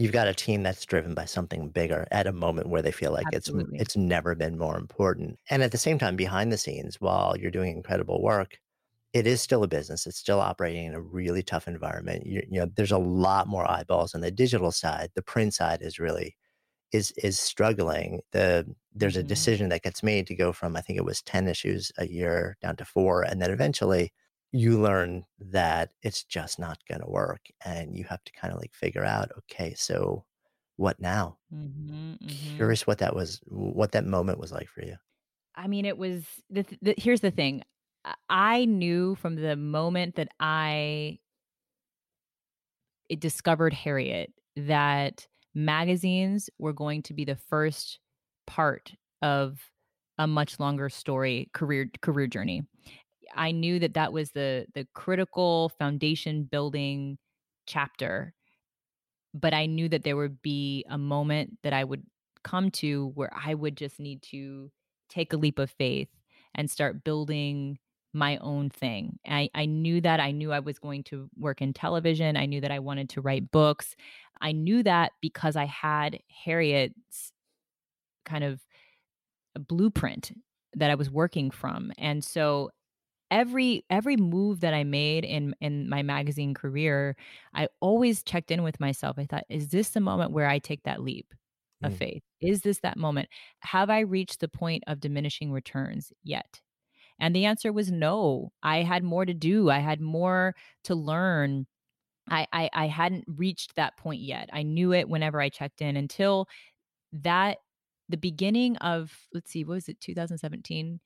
[0.00, 3.12] you've got a team that's driven by something bigger at a moment where they feel
[3.12, 3.74] like Absolutely.
[3.74, 5.38] it's it's never been more important.
[5.50, 8.58] And at the same time, behind the scenes, while you're doing incredible work,
[9.12, 10.06] it is still a business.
[10.06, 12.24] It's still operating in a really tough environment.
[12.24, 15.10] You, you know, there's a lot more eyeballs on the digital side.
[15.14, 16.34] The print side is really
[16.92, 18.20] is is struggling.
[18.32, 19.28] The there's a mm-hmm.
[19.28, 22.56] decision that gets made to go from I think it was 10 issues a year
[22.62, 24.14] down to 4 and then eventually
[24.52, 28.58] you learn that it's just not going to work and you have to kind of
[28.58, 30.24] like figure out okay so
[30.76, 31.36] what now?
[31.54, 32.56] Mm-hmm, mm-hmm.
[32.56, 34.96] curious what that was what that moment was like for you.
[35.54, 37.62] I mean it was the, the, here's the thing
[38.28, 41.18] i knew from the moment that i
[43.08, 47.98] it discovered harriette that magazines were going to be the first
[48.46, 48.92] part
[49.22, 49.58] of
[50.18, 52.62] a much longer story career career journey
[53.34, 57.18] i knew that that was the the critical foundation building
[57.66, 58.34] chapter
[59.34, 62.04] but i knew that there would be a moment that i would
[62.42, 64.70] come to where i would just need to
[65.08, 66.08] take a leap of faith
[66.54, 67.78] and start building
[68.12, 69.18] my own thing.
[69.26, 70.20] I, I knew that.
[70.20, 72.36] I knew I was going to work in television.
[72.36, 73.94] I knew that I wanted to write books.
[74.40, 77.32] I knew that because I had Harriette's
[78.24, 78.60] kind of
[79.56, 80.32] uh, blueprint
[80.74, 81.92] that I was working from.
[81.98, 82.70] And so
[83.30, 87.16] every every move that I made in in my magazine career,
[87.54, 89.18] I always checked in with myself.
[89.18, 91.32] I thought, is this the moment where I take that leap
[91.82, 91.96] of mm.
[91.96, 92.22] faith?
[92.40, 93.28] Is this that moment?
[93.60, 96.60] Have I reached the point of diminishing returns yet?
[97.20, 98.50] And the answer was no.
[98.62, 99.70] I had more to do.
[99.70, 100.54] I had more
[100.84, 101.66] to learn.
[102.28, 104.48] I, I, I hadn't reached that point yet.
[104.52, 106.48] I knew it whenever I checked in until
[107.12, 107.58] that
[108.08, 110.98] the beginning of let's see what was it 2017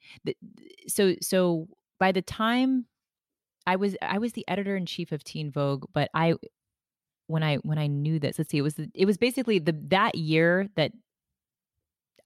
[0.87, 1.69] so so
[1.99, 2.87] by the time
[3.67, 6.35] i was i was the editor in chief of teen vogue but i
[7.27, 9.77] when i when i knew this let's see it was the, it was basically the
[9.89, 10.93] that year that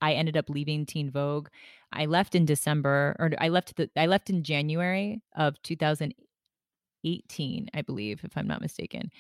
[0.01, 1.49] I ended up leaving Teen Vogue.
[1.93, 7.83] I left in December, or I left the I left in January of 2018, I
[7.83, 9.11] believe, if I'm not mistaken.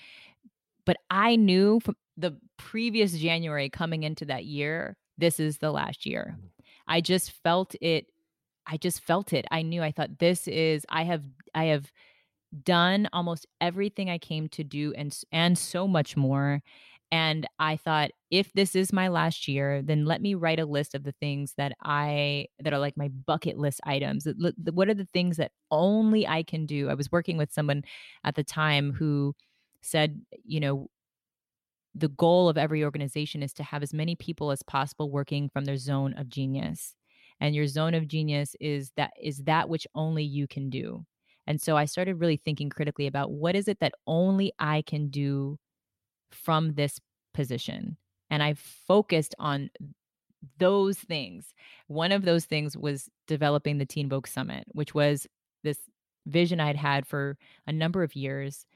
[0.84, 6.06] But I knew from the previous January coming into that year, this is the last
[6.06, 6.36] year.
[6.38, 6.48] Mm.
[6.86, 8.06] I just felt it.
[8.68, 9.46] I just felt it.
[9.50, 9.82] I knew.
[9.82, 10.86] I thought this is.
[10.90, 11.24] I have.
[11.54, 11.90] I have
[12.64, 16.62] done almost everything I came to do, and and so much more.
[17.10, 20.94] And I thought, if this is my last year, then let me write a list
[20.94, 24.26] of the things that I, that are like my bucket list items.
[24.74, 26.90] What are the things that only I can do?
[26.90, 27.84] I was working with someone
[28.24, 29.34] at the time who
[29.80, 30.88] said, you know,
[31.94, 35.64] the goal of every organization is to have as many people as possible working from
[35.64, 36.94] their zone of genius
[37.40, 41.05] and your zone of genius is that is that which only you can do
[41.47, 45.09] and so i started really thinking critically about what is it that only i can
[45.09, 45.56] do
[46.31, 47.01] from this
[47.35, 47.97] position
[48.31, 49.70] and i focused on
[50.59, 51.52] those things
[51.89, 55.27] one of those things was developing the teen vogue summit which was
[55.65, 55.78] this
[56.27, 57.36] vision i'd had for
[57.66, 58.66] a number of years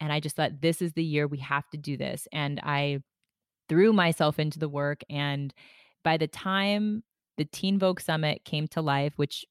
[0.00, 2.28] and I just thought, this is the year we have to do this.
[2.32, 3.00] And I
[3.68, 5.02] threw myself into the work.
[5.10, 5.52] And
[6.04, 7.02] by the time
[7.38, 9.46] the Teen Vogue Summit came to life, which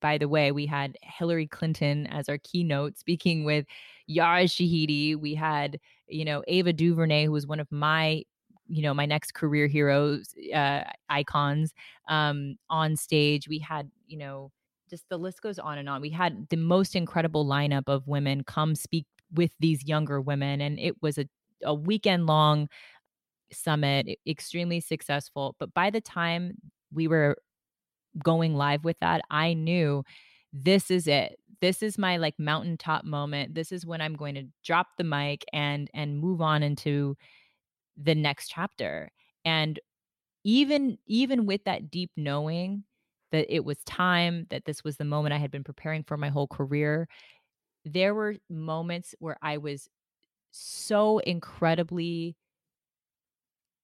[0.00, 3.64] by the way, we had Hillary Clinton as our keynote speaking with
[4.06, 5.16] Yara Shahidi.
[5.16, 5.78] We had,
[6.08, 8.24] you know, Ava DuVernay, who was one of my,
[8.66, 11.72] you know, my next career heroes, uh, icons
[12.08, 13.48] um, on stage.
[13.48, 14.50] We had, you know,
[14.90, 16.02] just the list goes on and on.
[16.02, 20.60] We had the most incredible lineup of women come speak with these younger women.
[20.60, 21.26] And it was a,
[21.62, 22.68] a weekend long
[23.52, 25.54] summit, extremely successful.
[25.60, 26.56] But by the time
[26.92, 27.36] we were
[28.22, 30.04] going live with that, I knew
[30.52, 31.38] this is it.
[31.60, 33.54] This is my like mountaintop moment.
[33.54, 37.16] This is when I'm going to drop the mic and and move on into
[37.96, 39.10] the next chapter.
[39.44, 39.78] And
[40.44, 42.84] even even with that deep knowing
[43.32, 46.28] that it was time that this was the moment I had been preparing for my
[46.30, 47.08] whole career,
[47.84, 49.88] there were moments where I was
[50.52, 52.36] so incredibly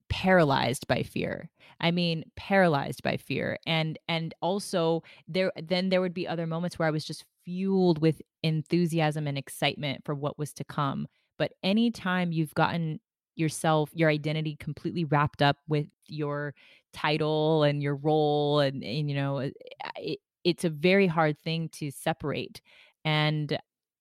[0.08, 1.50] paralyzed by fear.
[1.80, 3.58] I mean paralyzed by fear.
[3.66, 8.00] And and also there then there would be other moments where i was just fueled
[8.00, 11.06] with enthusiasm and excitement for what was to come.
[11.38, 13.00] But anytime you've gotten
[13.36, 16.54] yourself your identity completely wrapped up with your
[16.92, 21.90] title and your role and, and you know it, it's a very hard thing to
[21.90, 22.60] separate.
[23.04, 23.58] And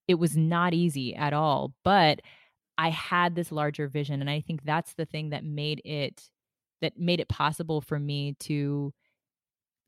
[0.08, 2.22] it was not easy at all, but
[2.78, 6.24] I had this larger vision and I think that's the thing that made it
[6.82, 8.94] that made it possible for me to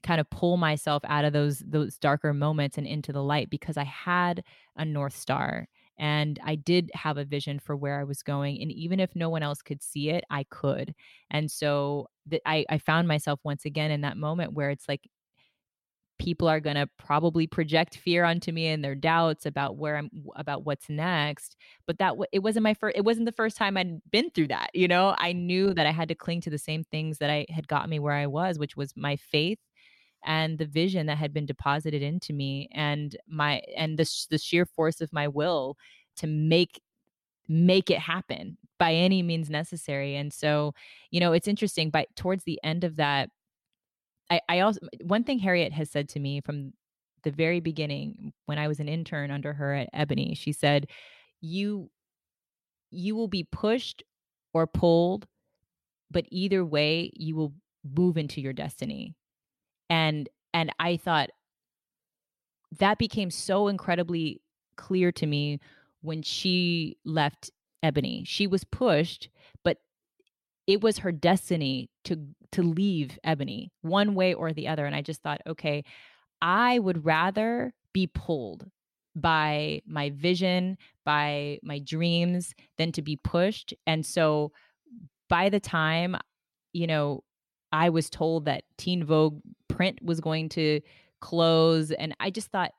[0.02, 3.76] kind of pull myself out of those those darker moments and into the light because
[3.78, 4.44] I had
[4.78, 5.68] a north star
[5.98, 9.30] and I did have a vision for where I was going and even if no
[9.30, 10.96] one else could see it I could
[11.30, 15.10] and so that I I found myself once again in that moment where it's like
[16.20, 20.10] people are going to probably project fear onto me and their doubts about where I'm
[20.36, 21.56] about what's next
[21.88, 24.70] but that it wasn't my first it wasn't the first time I'd been through that
[24.74, 25.16] you know?
[25.18, 27.90] I knew that I had to cling to the same things that I had got
[27.90, 29.60] me where I was which was my faith
[30.26, 34.66] and the vision that had been deposited into me and my and the the sheer
[34.66, 35.78] force of my will
[36.18, 36.82] to make
[37.48, 40.74] make it happen by any means necessary and so
[41.12, 43.30] you know it's interesting but towards the end of that
[44.30, 46.74] I, I also one thing Harriette has said to me from
[47.24, 50.88] the very beginning when I was an intern under her at Ebony, she said,
[51.42, 51.90] "You
[52.92, 54.04] you will be pushed
[54.54, 55.28] or pulled,
[56.12, 57.54] but either way, you will
[57.84, 59.16] move into your destiny."
[59.90, 61.30] And and I thought
[62.80, 64.42] that became so incredibly
[64.76, 65.60] clear to me
[66.02, 67.52] when she left
[67.84, 68.24] Ebony.
[68.26, 69.30] She was pushed,
[69.64, 69.78] but
[70.70, 72.16] it was her destiny to
[72.52, 75.84] to leave Ebony one way or the other and I just thought okay
[76.42, 78.70] I would rather be pulled
[79.16, 84.52] by my vision by my dreams than to be pushed and so
[85.28, 86.16] by the time
[86.72, 87.24] you know
[87.72, 90.82] I was told that Teen Vogue print was going to
[91.20, 92.72] close and I just thought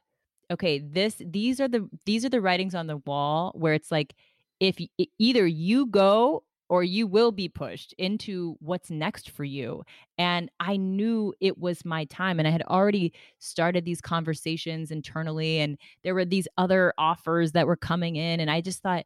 [0.49, 4.15] okay this these are the these are the writings on the wall where it's like
[4.61, 4.77] if
[5.19, 9.83] either you go or you will be pushed into what's next for you.
[10.17, 12.39] And I knew it was my time.
[12.39, 17.67] And I had already started these conversations internally, and there were these other offers that
[17.67, 18.39] were coming in.
[18.39, 19.05] And I just thought,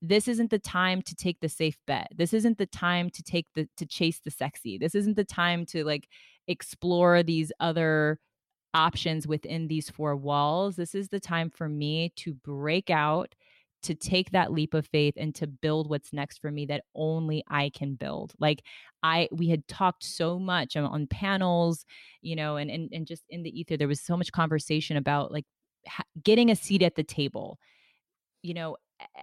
[0.00, 2.08] this isn't the time to take the safe bet.
[2.16, 4.78] This isn't the time to take the to chase the sexy.
[4.78, 6.08] This isn't the time to like
[6.48, 8.18] explore these other
[8.72, 10.76] options within these four walls.
[10.76, 13.34] This is the time for me to break out
[13.82, 17.44] to take that leap of faith and to build what's next for me that only
[17.48, 18.32] I can build.
[18.38, 18.62] Like
[19.02, 21.84] I we had talked so much on, panels,
[22.20, 25.32] you know, and, and and just in the ether there was so much conversation about
[25.32, 25.44] like
[25.86, 27.58] ha- getting a seat at the table.
[28.42, 28.76] You know,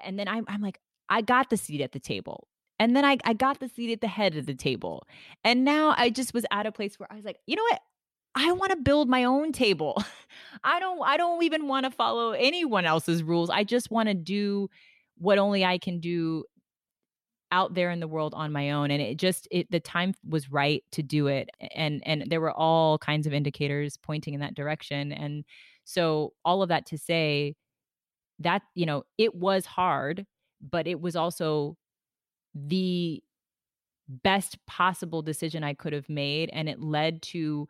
[0.03, 2.47] and then I'm I'm like I got the seat at the table.
[2.79, 5.07] And then I, I got the seat at the head of the table.
[5.43, 7.81] And now I just was at a place where I was like, you know what?
[8.35, 10.01] I want to build my own table.
[10.63, 13.49] I don't I don't even want to follow anyone else's rules.
[13.49, 14.69] I just want to do
[15.17, 16.45] what only I can do
[17.51, 20.51] out there in the world on my own and it just it the time was
[20.51, 24.55] right to do it and and there were all kinds of indicators pointing in that
[24.55, 25.45] direction and
[25.83, 27.55] so all of that to say
[28.39, 30.25] that you know it was hard
[30.71, 31.77] but it was also
[32.55, 33.21] the
[34.07, 36.49] best possible decision I could have made.
[36.53, 37.67] And it led to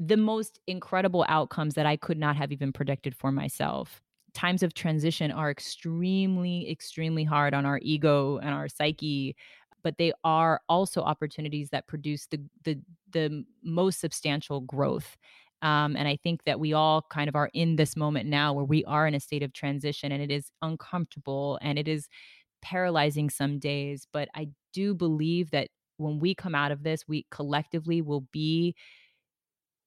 [0.00, 4.00] the most incredible outcomes that I could not have even predicted for myself.
[4.34, 9.34] Times of transition are extremely, extremely hard on our ego and our psyche,
[9.82, 12.80] but they are also opportunities that produce the the
[13.10, 15.16] the most substantial growth.
[15.62, 18.64] Um, and I think that we all kind of are in this moment now where
[18.64, 22.06] we are in a state of transition and it is uncomfortable and it is
[22.62, 24.06] paralyzing some days.
[24.12, 28.76] But I do believe that when we come out of this, we collectively will be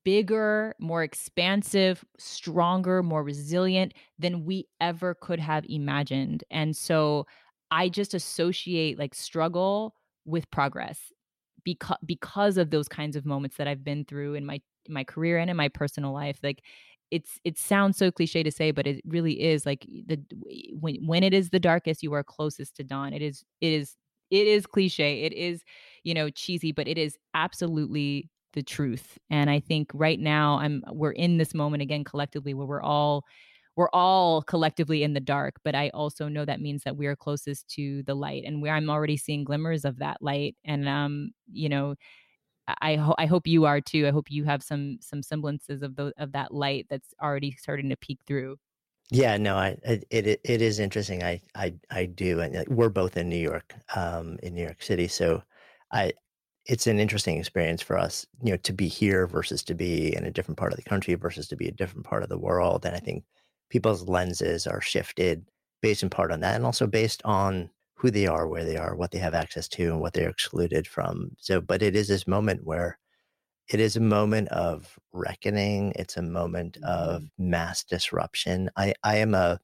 [0.04, 6.44] bigger, more expansive, stronger, more resilient than we ever could have imagined.
[6.52, 7.28] And so
[7.72, 9.96] I just associate like struggle
[10.26, 11.12] with progress
[11.64, 15.38] because because of those kinds of moments that I've been through in my my career
[15.38, 16.40] and in my personal life.
[16.44, 16.64] Like
[17.12, 20.20] it's it sounds so cliche to say, but it really is like the
[20.80, 23.14] when when it is the darkest, you are closest to dawn.
[23.14, 23.96] It is it is
[24.32, 25.24] it is cliche.
[25.24, 25.64] It is,
[26.04, 29.18] you know, cheesy, but it is absolutely the truth.
[29.30, 33.26] And I think right now I'm we're in this moment again collectively where we're all
[33.78, 37.16] we're all collectively in the dark, but I also know that means that we are
[37.16, 41.32] closest to the light and where I'm already seeing glimmers of that light and um
[41.52, 41.96] you know
[42.82, 44.08] I hope I hope you are too.
[44.08, 47.90] I hope you have some some semblances of the of that light that's already starting
[47.90, 48.58] to peek through.
[49.12, 51.22] Yeah, no, I it it, it is interesting.
[51.24, 55.08] I I I do, and we're both in New York, um, in New York City.
[55.10, 55.44] So,
[55.92, 56.14] I
[56.66, 60.26] it's an interesting experience for us, you know, to be here versus to be in
[60.26, 62.86] a different part of the country versus to be a different part of the world.
[62.86, 63.24] And I think
[63.70, 65.46] people's lenses are shifted
[65.82, 68.96] based in part on that, and also based on who they are, where they are,
[68.96, 71.32] what they have access to, and what they're excluded from.
[71.40, 73.00] So, but it is this moment where
[73.70, 75.94] it is a moment of reckoning.
[75.96, 77.50] It's a moment of Mm-hmm.
[77.50, 78.70] mass disruption.
[78.76, 79.60] I, I am a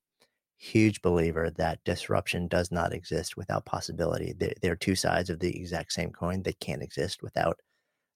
[0.58, 4.34] huge believer that disruption does not exist without possibility.
[4.34, 7.60] There, there are two sides of the exact same coin that can't exist without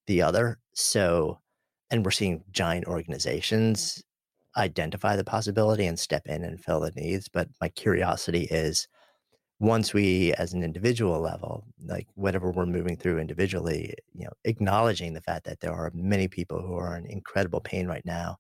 [0.08, 0.60] the other.
[0.76, 1.40] So,
[1.92, 4.04] and we're seeing giant organizations
[4.58, 7.30] identify the possibility and step in and fill the needs.
[7.30, 8.88] But my curiosity is
[9.60, 15.14] once we as an individual level like whatever we're moving through individually you know acknowledging
[15.14, 18.38] the fact that there are many people who are in incredible pain right now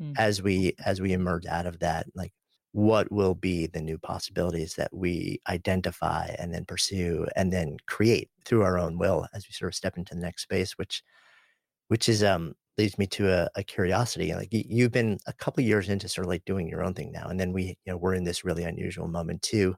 [0.00, 0.18] Mm.
[0.18, 2.32] as we as we emerge out of that like
[2.72, 8.30] what will be the new possibilities that we identify and then pursue and then create
[8.44, 11.02] through our own will as we sort of step into the next space which
[11.88, 15.62] which is um leads me to a, a curiosity like you, you've been a couple
[15.62, 17.96] years into sort of like doing your own thing now and then we you know
[17.96, 19.76] we're in this really unusual moment too.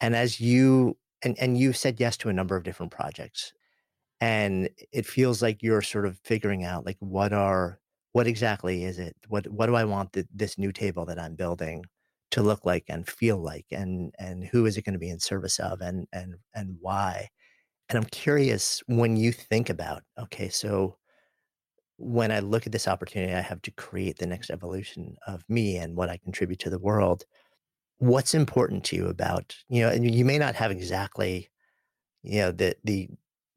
[0.00, 3.52] And as you and and you've said yes to a number of different projects
[4.20, 7.80] and it feels like you're sort of figuring out like what are
[8.16, 9.14] what exactly is it?
[9.28, 11.84] What what do i want th- this new table that i'm building
[12.30, 13.66] to look like and feel like?
[13.70, 15.82] And and who is it going to be in service of?
[15.82, 17.28] And and and why?
[17.90, 20.96] And i'm curious when you think about okay so
[21.98, 25.76] when i look at this opportunity i have to create the next evolution of me
[25.76, 27.24] and what i contribute to the world
[27.98, 31.48] what's important to you about you know and you may not have exactly
[32.22, 33.08] you know the the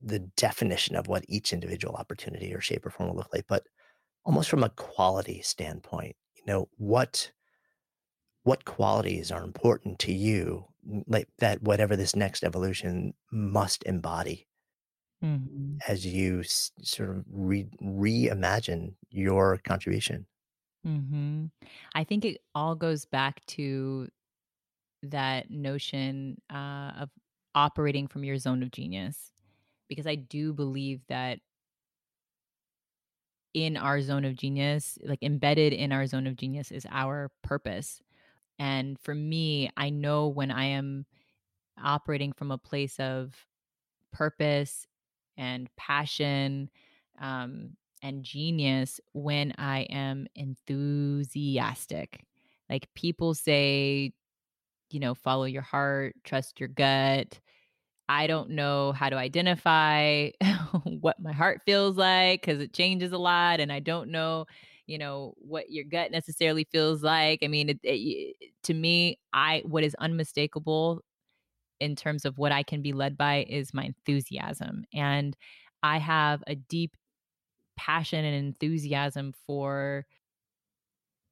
[0.02, 3.64] the definition of what each individual opportunity or shape or form will look like but
[4.30, 7.34] almost from a quality standpoint you know what
[8.43, 10.65] what qualities are important to you
[11.07, 14.47] like that whatever this next evolution must embody?
[15.22, 15.84] Mhm.
[15.88, 20.27] as you s- sort of re- reimagine your contribution.
[20.84, 21.47] Hmm
[21.93, 24.10] I think it all goes back to
[25.03, 27.11] that notion uh, of
[27.56, 29.31] operating from your zone of genius,
[29.89, 31.39] because I do believe that
[33.53, 38.01] in our zone of genius, like embedded in our zone of genius, is our purpose.
[38.57, 41.05] And for me, I know when I am
[41.81, 43.34] operating from a place of
[44.11, 44.85] purpose
[45.38, 46.69] and passion
[47.19, 47.71] um,
[48.01, 52.26] and genius when I am enthusiastic.
[52.69, 54.13] Like people say,
[54.91, 57.39] you know, follow your heart, trust your gut.
[58.10, 60.31] I don't know how to identify
[61.02, 63.61] what my heart feels like because it changes a lot.
[63.61, 64.48] And I don't know,
[64.88, 67.41] you know, what your gut necessarily feels like.
[67.44, 71.03] I mean, it, it, to me, I, what is unmistakable
[71.80, 74.86] in terms of what I can be led by is my enthusiasm.
[74.94, 75.36] And
[75.84, 76.98] I have a deep
[77.77, 80.06] passion and enthusiasm for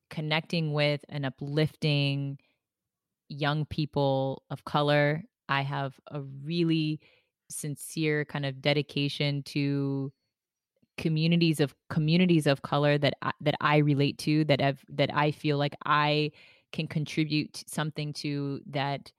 [0.09, 2.37] connecting with and uplifting
[3.29, 5.23] young people of color.
[5.49, 6.99] I have a really
[7.49, 10.11] sincere kind of dedication to
[10.97, 15.31] communities of communities of color that I, that I relate to that have that I
[15.31, 16.31] feel like I
[16.71, 19.11] can contribute something to that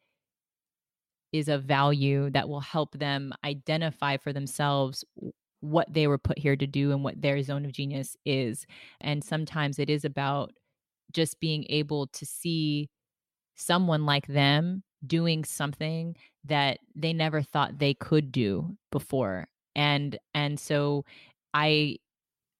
[1.33, 5.05] is of value that will help them identify for themselves
[5.61, 8.67] what they were put here to do and what their zone of genius is.
[9.01, 10.53] And sometimes it is about
[11.13, 12.89] just being able to see
[13.57, 19.47] someone like them doing something that they never thought they could do before
[19.77, 21.05] and and so
[21.55, 21.97] i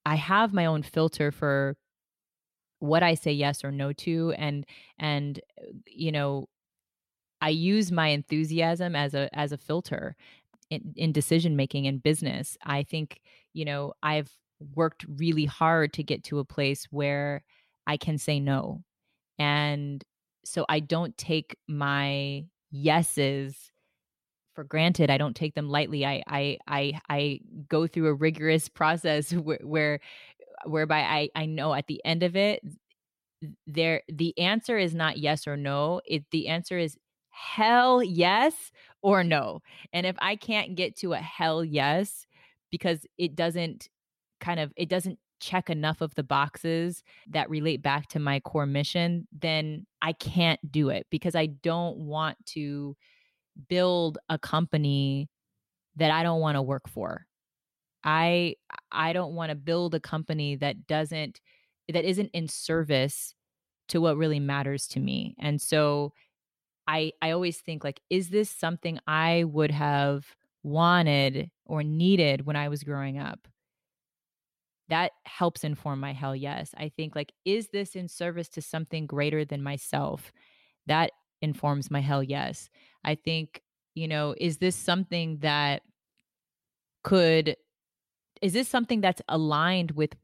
[0.05, 1.75] i have my own filter for
[2.79, 4.65] what i say yes or no to and
[4.97, 6.47] and uh, you know
[7.41, 10.15] i use my enthusiasm as a as a filter
[10.69, 12.57] in, in decision making in business.
[12.63, 13.21] I think
[13.53, 14.31] you know i've
[14.75, 17.43] worked really hard to get to a place where
[17.87, 18.83] i can say no
[19.39, 20.03] and
[20.45, 23.71] so I don't take my yeses
[24.55, 25.09] for granted.
[25.09, 26.05] I don't take them lightly.
[26.05, 29.99] I I I I go through a rigorous process where, where
[30.65, 32.61] whereby I I know at the end of it
[33.67, 36.01] there the answer is not yes or no.
[36.05, 36.97] It the answer is
[37.29, 38.71] hell yes
[39.01, 39.61] or no.
[39.93, 42.25] And if I can't get to a hell yes
[42.71, 43.87] because it doesn't
[44.41, 48.65] kind of it doesn't check enough of the boxes that relate back to my core
[48.65, 52.95] mission, then I can't do it because I don't want to
[53.69, 55.29] build a company
[55.97, 57.25] that I don't want to work for.
[58.03, 58.55] I
[58.91, 61.41] I don't want to build a company that doesn't
[61.89, 63.35] that isn't in service
[63.89, 65.35] to what really matters to me.
[65.39, 66.13] And so
[66.87, 72.55] I I always think like is this something I would have wanted or needed when
[72.55, 73.47] I was growing up?
[74.89, 76.73] That helps inform my hell yes.
[76.77, 80.31] I think like, is this in service to something greater than myself?
[80.87, 81.11] That
[81.41, 82.69] informs my hell yes.
[83.03, 83.61] I think,
[83.95, 85.83] you know, is this something that
[87.03, 87.55] could,
[88.41, 90.15] is this something that's aligned with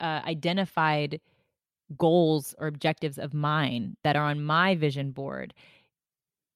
[0.00, 1.20] uh, identified
[1.96, 5.54] goals or objectives of mine that are on my vision board?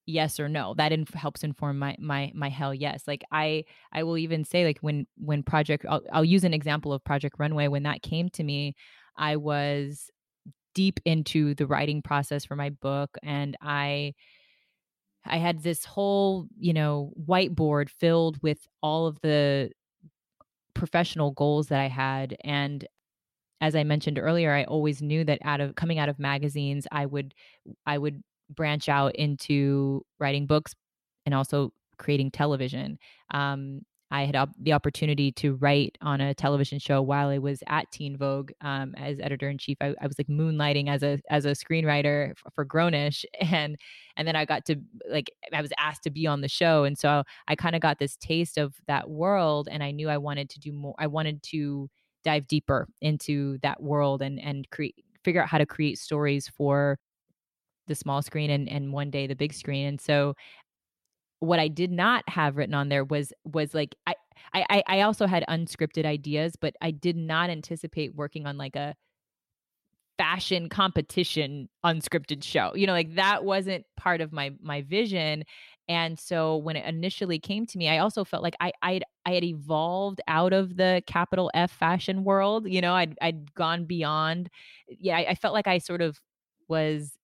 [0.09, 3.63] Yes or no that inf- helps inform my my my hell yes like i
[3.93, 7.35] i will even say like when when project I'll, I'll use an example of project
[7.37, 8.75] runway when that came to me
[9.15, 10.09] i was
[10.73, 14.13] deep into the writing process for my book and i
[15.25, 19.71] i had this whole you know whiteboard filled with all of the
[20.73, 22.87] professional goals that i had and
[23.61, 27.05] as i mentioned earlier i always knew that out of coming out of magazines i
[27.05, 27.33] would
[27.85, 30.73] i would branch out into writing books
[31.25, 32.97] and also creating television.
[33.31, 33.81] Um,
[34.11, 37.91] I had op- the opportunity to write on a television show while I was at
[37.91, 39.77] Teen Vogue um, as editor in chief.
[39.81, 43.77] I, I, was like moonlighting as a as a screenwriter for, for grown-ish, and
[44.17, 44.77] and then I got to
[45.09, 47.99] like I was asked to be on the show, and so I kind of got
[47.99, 50.95] this taste of that world, and I knew I wanted to do more.
[50.97, 51.87] I wanted to
[52.23, 56.97] dive deeper into that world and and create figure out how to create stories for
[57.89, 60.33] the small screen and and one day the big screen and so
[61.39, 64.15] what i did not have written on there was was like i
[64.53, 68.95] i i also had unscripted ideas but i did not anticipate working on like a
[70.17, 75.43] fashion competition unscripted show you know like that wasn't part of my my vision
[75.87, 79.31] and so when it initially came to me i also felt like i i i
[79.31, 84.49] had evolved out of the capital f fashion world you know i'd i'd gone beyond
[84.89, 86.19] yeah I, I felt like i sort of
[86.67, 87.17] was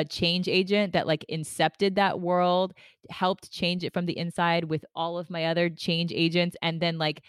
[0.00, 2.72] a change agent that like incepted that world,
[3.10, 6.98] helped change it from the inside with all of my other change agents and then
[6.98, 7.22] like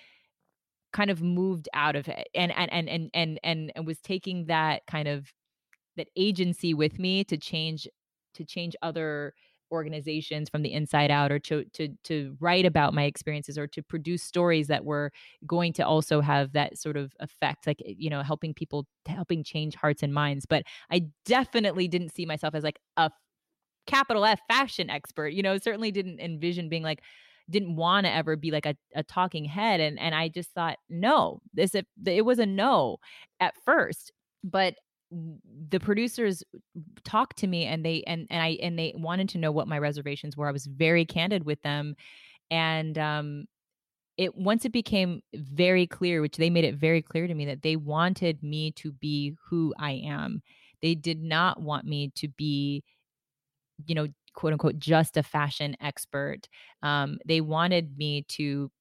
[0.93, 4.45] kind of moved out of it and and and and and and, and was taking
[4.45, 5.31] that kind of
[5.97, 7.87] that agency with me to change
[8.33, 9.33] to change other
[9.71, 13.81] organizations from the inside out or to to to write about my experiences or to
[13.83, 15.11] produce stories that were
[15.47, 19.43] going to also have that sort of effect like eh, you know helping people helping
[19.43, 20.45] change hearts and minds.
[20.45, 23.11] But i definitely didn't see myself as like a
[23.87, 27.01] capital F fashion expert you know certainly didn't envision being like
[27.49, 30.77] didn't want to ever be like a, a talking head and and I just thought
[30.89, 32.97] no this it, it was a no
[33.39, 34.11] at first.
[34.43, 34.75] But
[35.11, 36.43] the producers
[37.03, 39.77] talked to me and they and and I and they wanted to know what my
[39.77, 40.47] reservations were.
[40.47, 41.95] I was very candid with them
[42.51, 43.45] and um
[44.17, 47.63] it once it became very clear which they made it very clear to me that
[47.63, 50.41] they wanted me to be who I am.
[50.81, 52.83] They did not want me to be
[53.85, 56.47] you know quote unquote just a fashion expert.
[56.83, 58.71] Um they wanted me to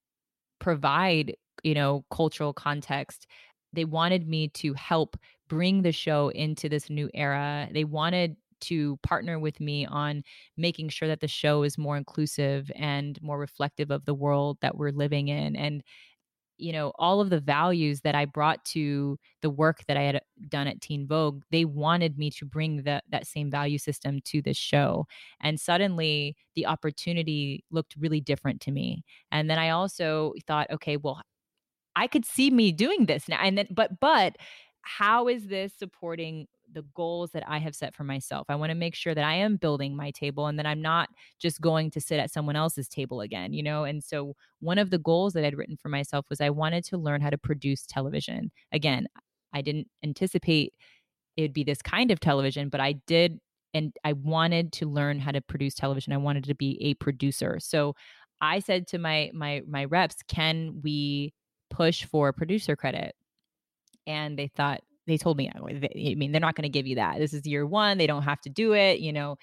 [0.60, 3.26] provide you know cultural context
[3.74, 5.16] they wanted me to help
[5.50, 7.68] bring the show into this new era.
[7.72, 10.22] They wanted to partner with me on
[10.56, 14.76] making sure that the show is more inclusive and more reflective of the world that
[14.78, 15.56] we're living in.
[15.56, 15.82] And
[16.60, 20.16] you know all of the values that i brought to the work that i had
[20.16, 24.20] uh, done at teen vogue they wanted me to bring that that same value system
[24.24, 25.06] to this show
[25.40, 29.02] and suddenly the opportunity looked really different to me
[29.32, 31.22] and then i also thought okay well
[31.96, 34.36] i could see me doing this now and then but but
[34.82, 38.46] how is this supporting the goals that I have set for myself.
[38.48, 41.08] I want to make sure that I am building my table and that I'm not
[41.40, 43.84] just going to sit at someone else's table again, you know?
[43.84, 46.98] And so one of the goals that I'd written for myself was I wanted to
[46.98, 48.50] learn how to produce television.
[48.72, 49.08] Again,
[49.52, 50.74] I didn't anticipate
[51.36, 53.38] it'd be this kind of television, but I did
[53.72, 56.12] and I wanted to learn how to produce television.
[56.12, 57.58] I wanted to be a producer.
[57.60, 57.94] So
[58.40, 61.32] I said to my my my reps, "Can we
[61.70, 63.14] push for producer credit?"
[64.10, 66.96] And they thought, they told me, oh, I mean, they're not going to give you
[66.96, 67.18] that.
[67.18, 67.96] This is year one.
[67.96, 69.00] They don't have to do it.
[69.00, 69.36] You know,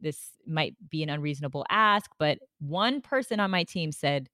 [0.00, 4.28] this might be an unreasonable ask, but one person on my team said,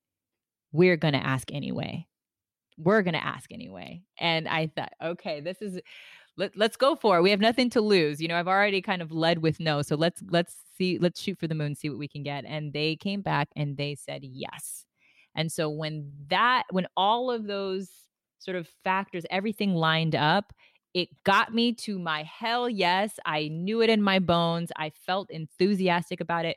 [0.73, 2.07] we're going to ask anyway.
[2.77, 4.03] We're going to ask anyway.
[4.19, 5.81] And I thought, okay, this is,
[6.37, 7.23] let, let's go for it.
[7.23, 8.21] We have nothing to lose.
[8.21, 9.83] You know, I've already kind of led with no.
[9.83, 12.45] So let's, let's see, let's shoot for the moon, see what we can get.
[12.47, 14.85] And they came back and they said yes.
[15.35, 17.91] And so when that, when all of those
[18.39, 20.53] sort of factors, everything lined up,
[20.95, 23.19] it got me to my hell yes.
[23.27, 24.73] I knew it in my bones.
[24.77, 26.57] I felt enthusiastic about it.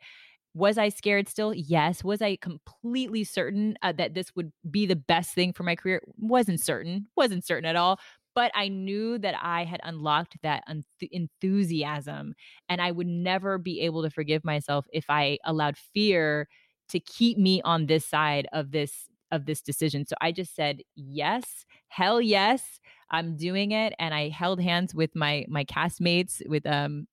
[0.53, 1.53] Was I scared still?
[1.53, 2.03] Yes.
[2.03, 6.01] Was I completely certain uh, that this would be the best thing for my career?
[6.17, 7.07] Wasn't certain.
[7.15, 7.99] Wasn't certain at all.
[8.33, 10.63] But I knew that I had unlocked that
[11.11, 12.33] enthusiasm
[12.69, 16.47] and I would never be able to forgive myself if I allowed fear
[16.89, 20.05] to keep me on this side of this of this decision.
[20.05, 22.79] So I just said, yes, hell yes,
[23.09, 23.93] I'm doing it.
[23.99, 27.07] And I held hands with my my castmates, with um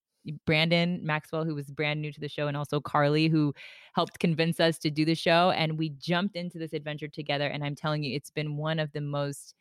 [0.47, 3.55] Brandon Maxwell, who was brand new to the show, and also Karlie, who
[3.95, 5.51] helped convince us to do the show.
[5.51, 7.47] And we jumped into this adventure together.
[7.47, 9.55] And I'm telling you, it's been one of the most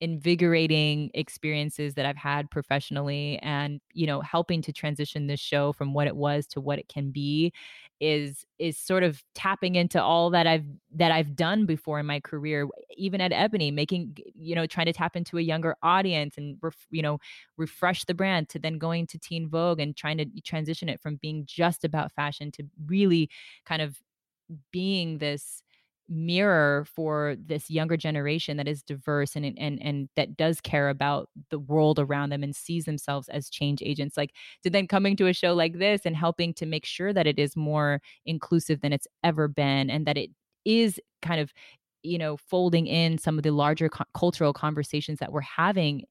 [0.00, 5.92] invigorating experiences that I've had professionally and you know helping to transition this show from
[5.92, 7.52] what it was to what it can be
[8.00, 12.20] is is sort of tapping into all that I've that I've done before in my
[12.20, 16.58] career even at Ebony making you know trying to tap into a younger audience and
[16.62, 17.18] ref, you know
[17.56, 21.16] refresh the brand to then going to Teen Vogue and trying to transition it from
[21.16, 23.28] being just about fashion to really
[23.66, 23.98] kind of
[24.72, 25.62] being this
[26.08, 31.28] mirror for this younger generation that is diverse and and and that does care about
[31.50, 34.32] the world around them and sees themselves as change agents like
[34.62, 37.38] to then coming to a show like this and helping to make sure that it
[37.38, 40.30] is more inclusive than it's ever been and that it
[40.64, 41.52] is kind of
[42.02, 46.04] you know folding in some of the larger co- cultural conversations that we're having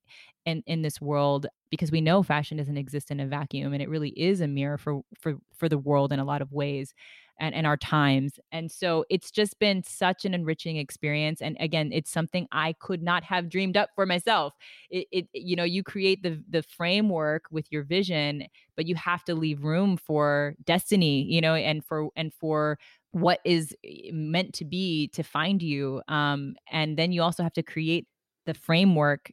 [0.45, 3.89] in in this world because we know fashion doesn't exist in a vacuum and it
[3.89, 6.93] really is a mirror for for for the world in a lot of ways
[7.39, 8.39] and, and our times.
[8.51, 11.39] And so it's just been such an enriching experience.
[11.41, 14.53] And again, it's something I could not have dreamed up for myself.
[14.89, 18.45] It, it you know, you create the the framework with your vision,
[18.75, 22.79] but you have to leave room for destiny, you know, and for and for
[23.19, 26.01] what is eh, meant to be to find you.
[26.07, 28.07] Um, and then you also have to create
[28.45, 29.31] the framework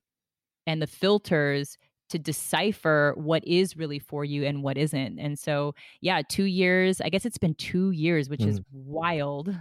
[0.66, 1.77] and the filters
[2.11, 5.19] to decipher what is really for you and what isn't.
[5.19, 8.48] And so, yeah, two years, I guess it's been two years, which mm.
[8.48, 9.55] is wild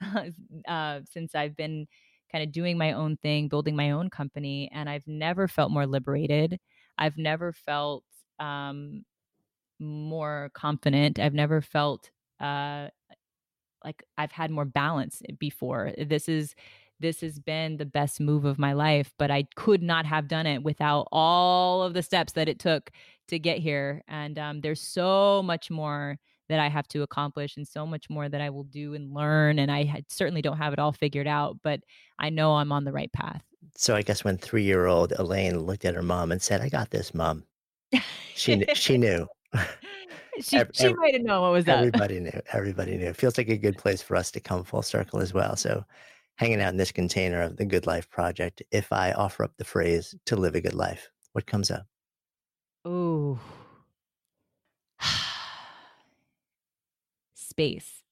[0.68, 1.86] uh, since I've been
[2.30, 4.70] kind of doing my own thing, building my own company.
[4.72, 6.58] And I've never felt more liberated.
[6.98, 8.04] I've never felt
[8.38, 9.04] um,
[9.78, 11.18] more confident.
[11.18, 12.88] I've never felt uh,
[13.86, 15.92] like I've had more balance before.
[15.96, 16.54] This is
[16.98, 20.46] this has been the best move of my life, but I could not have done
[20.46, 22.90] it without all of the steps that it took
[23.28, 24.02] to get here.
[24.08, 26.18] And um, there's so much more
[26.48, 29.58] that I have to accomplish and so much more that I will do and learn.
[29.58, 31.80] And I certainly don't have it all figured out, but
[32.18, 33.42] I know I'm on the right path.
[33.76, 36.70] So I guess when three year old Elaine looked at her mom and said, I
[36.70, 37.44] got this, mom,
[38.34, 39.26] she, she knew.
[40.40, 41.78] she, every, she might have known what was that.
[41.78, 42.22] everybody up.
[42.22, 42.40] knew.
[42.52, 43.06] Everybody knew.
[43.06, 45.56] It feels like a good place for us to come full circle as well.
[45.56, 45.84] So
[46.36, 49.64] hanging out in this container of the Good Life Project, if I offer up the
[49.64, 51.86] phrase to live a good life, what comes up?
[52.84, 53.38] Oh,
[57.34, 58.02] space.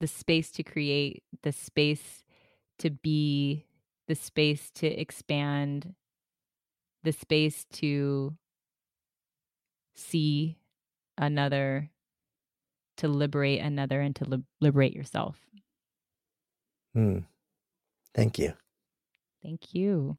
[0.00, 2.22] The space to create, the space
[2.78, 3.66] to be,
[4.06, 5.94] the space to expand,
[7.02, 8.36] the space to
[9.98, 10.56] see
[11.16, 11.90] another,
[12.98, 15.36] to liberate another, and to li- liberate yourself.
[16.94, 17.18] Hmm.
[18.14, 18.54] Thank you.
[19.42, 20.18] Thank you.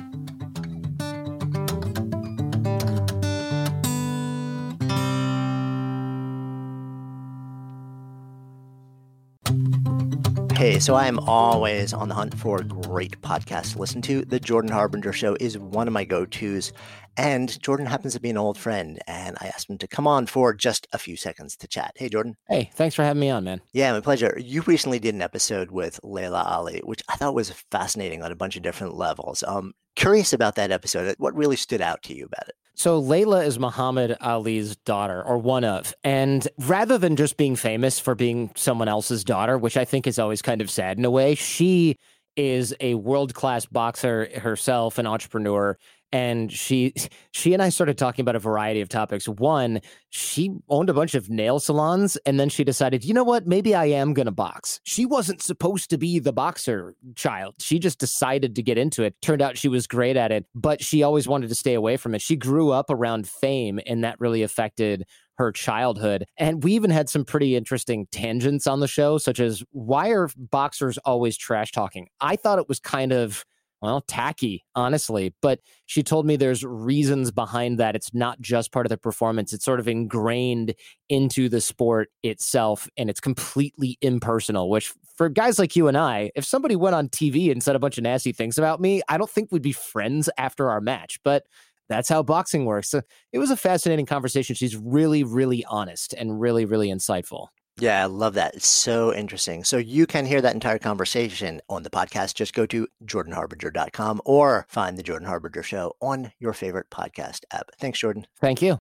[10.81, 14.25] So I am always on the hunt for a great podcast to listen to.
[14.25, 16.73] The Jordan Harbinger Show is one of my go tos.
[17.17, 18.99] And Jordan happens to be an old friend.
[19.05, 21.91] And I asked him to come on for just a few seconds to chat.
[21.97, 22.35] Hey, Jordan.
[22.49, 23.61] Hey, thanks for having me on, man.
[23.73, 24.35] Yeah, my pleasure.
[24.39, 28.35] You recently did an episode with Laila Ali, which I thought was fascinating on a
[28.35, 29.43] bunch of different levels.
[29.45, 31.13] Um, curious about that episode.
[31.19, 32.55] What really stood out to you about it?
[32.81, 35.93] So Laila is Muhammad Ali's daughter, or one of.
[36.03, 40.17] And rather than just being famous for being someone else's daughter, which I think is
[40.17, 41.97] always kind of sad in a way, she
[42.35, 45.77] is a world class boxer herself, an entrepreneur,
[46.11, 46.93] and she
[47.31, 49.27] she and I started talking about a variety of topics.
[49.27, 53.47] One, she owned a bunch of nail salons and then she decided, "You know what?
[53.47, 57.55] Maybe I am going to box." She wasn't supposed to be the boxer child.
[57.59, 59.15] She just decided to get into it.
[59.21, 62.15] Turned out she was great at it, but she always wanted to stay away from
[62.15, 62.21] it.
[62.21, 65.05] She grew up around fame and that really affected
[65.37, 66.25] her childhood.
[66.37, 70.29] And we even had some pretty interesting tangents on the show, such as why are
[70.37, 72.07] boxers always trash talking?
[72.19, 73.43] I thought it was kind of
[73.81, 75.33] well, tacky, honestly.
[75.41, 77.95] But she told me there's reasons behind that.
[77.95, 80.75] It's not just part of the performance, it's sort of ingrained
[81.09, 86.31] into the sport itself and it's completely impersonal, which for guys like you and I,
[86.35, 89.17] if somebody went on TV and said a bunch of nasty things about me, I
[89.17, 91.19] don't think we'd be friends after our match.
[91.23, 91.43] But
[91.89, 92.89] that's how boxing works.
[92.89, 93.01] So
[93.33, 94.55] it was a fascinating conversation.
[94.55, 97.47] She's really, really honest and really, really insightful.
[97.81, 98.53] Yeah, I love that.
[98.53, 99.63] It's so interesting.
[99.63, 102.35] So you can hear that entire conversation on the podcast.
[102.35, 107.71] Just go to jordanharbinger.com or find the Jordan Harbinger Show on your favorite podcast app.
[107.79, 108.27] Thanks, Jordan.
[108.39, 108.77] Thank you.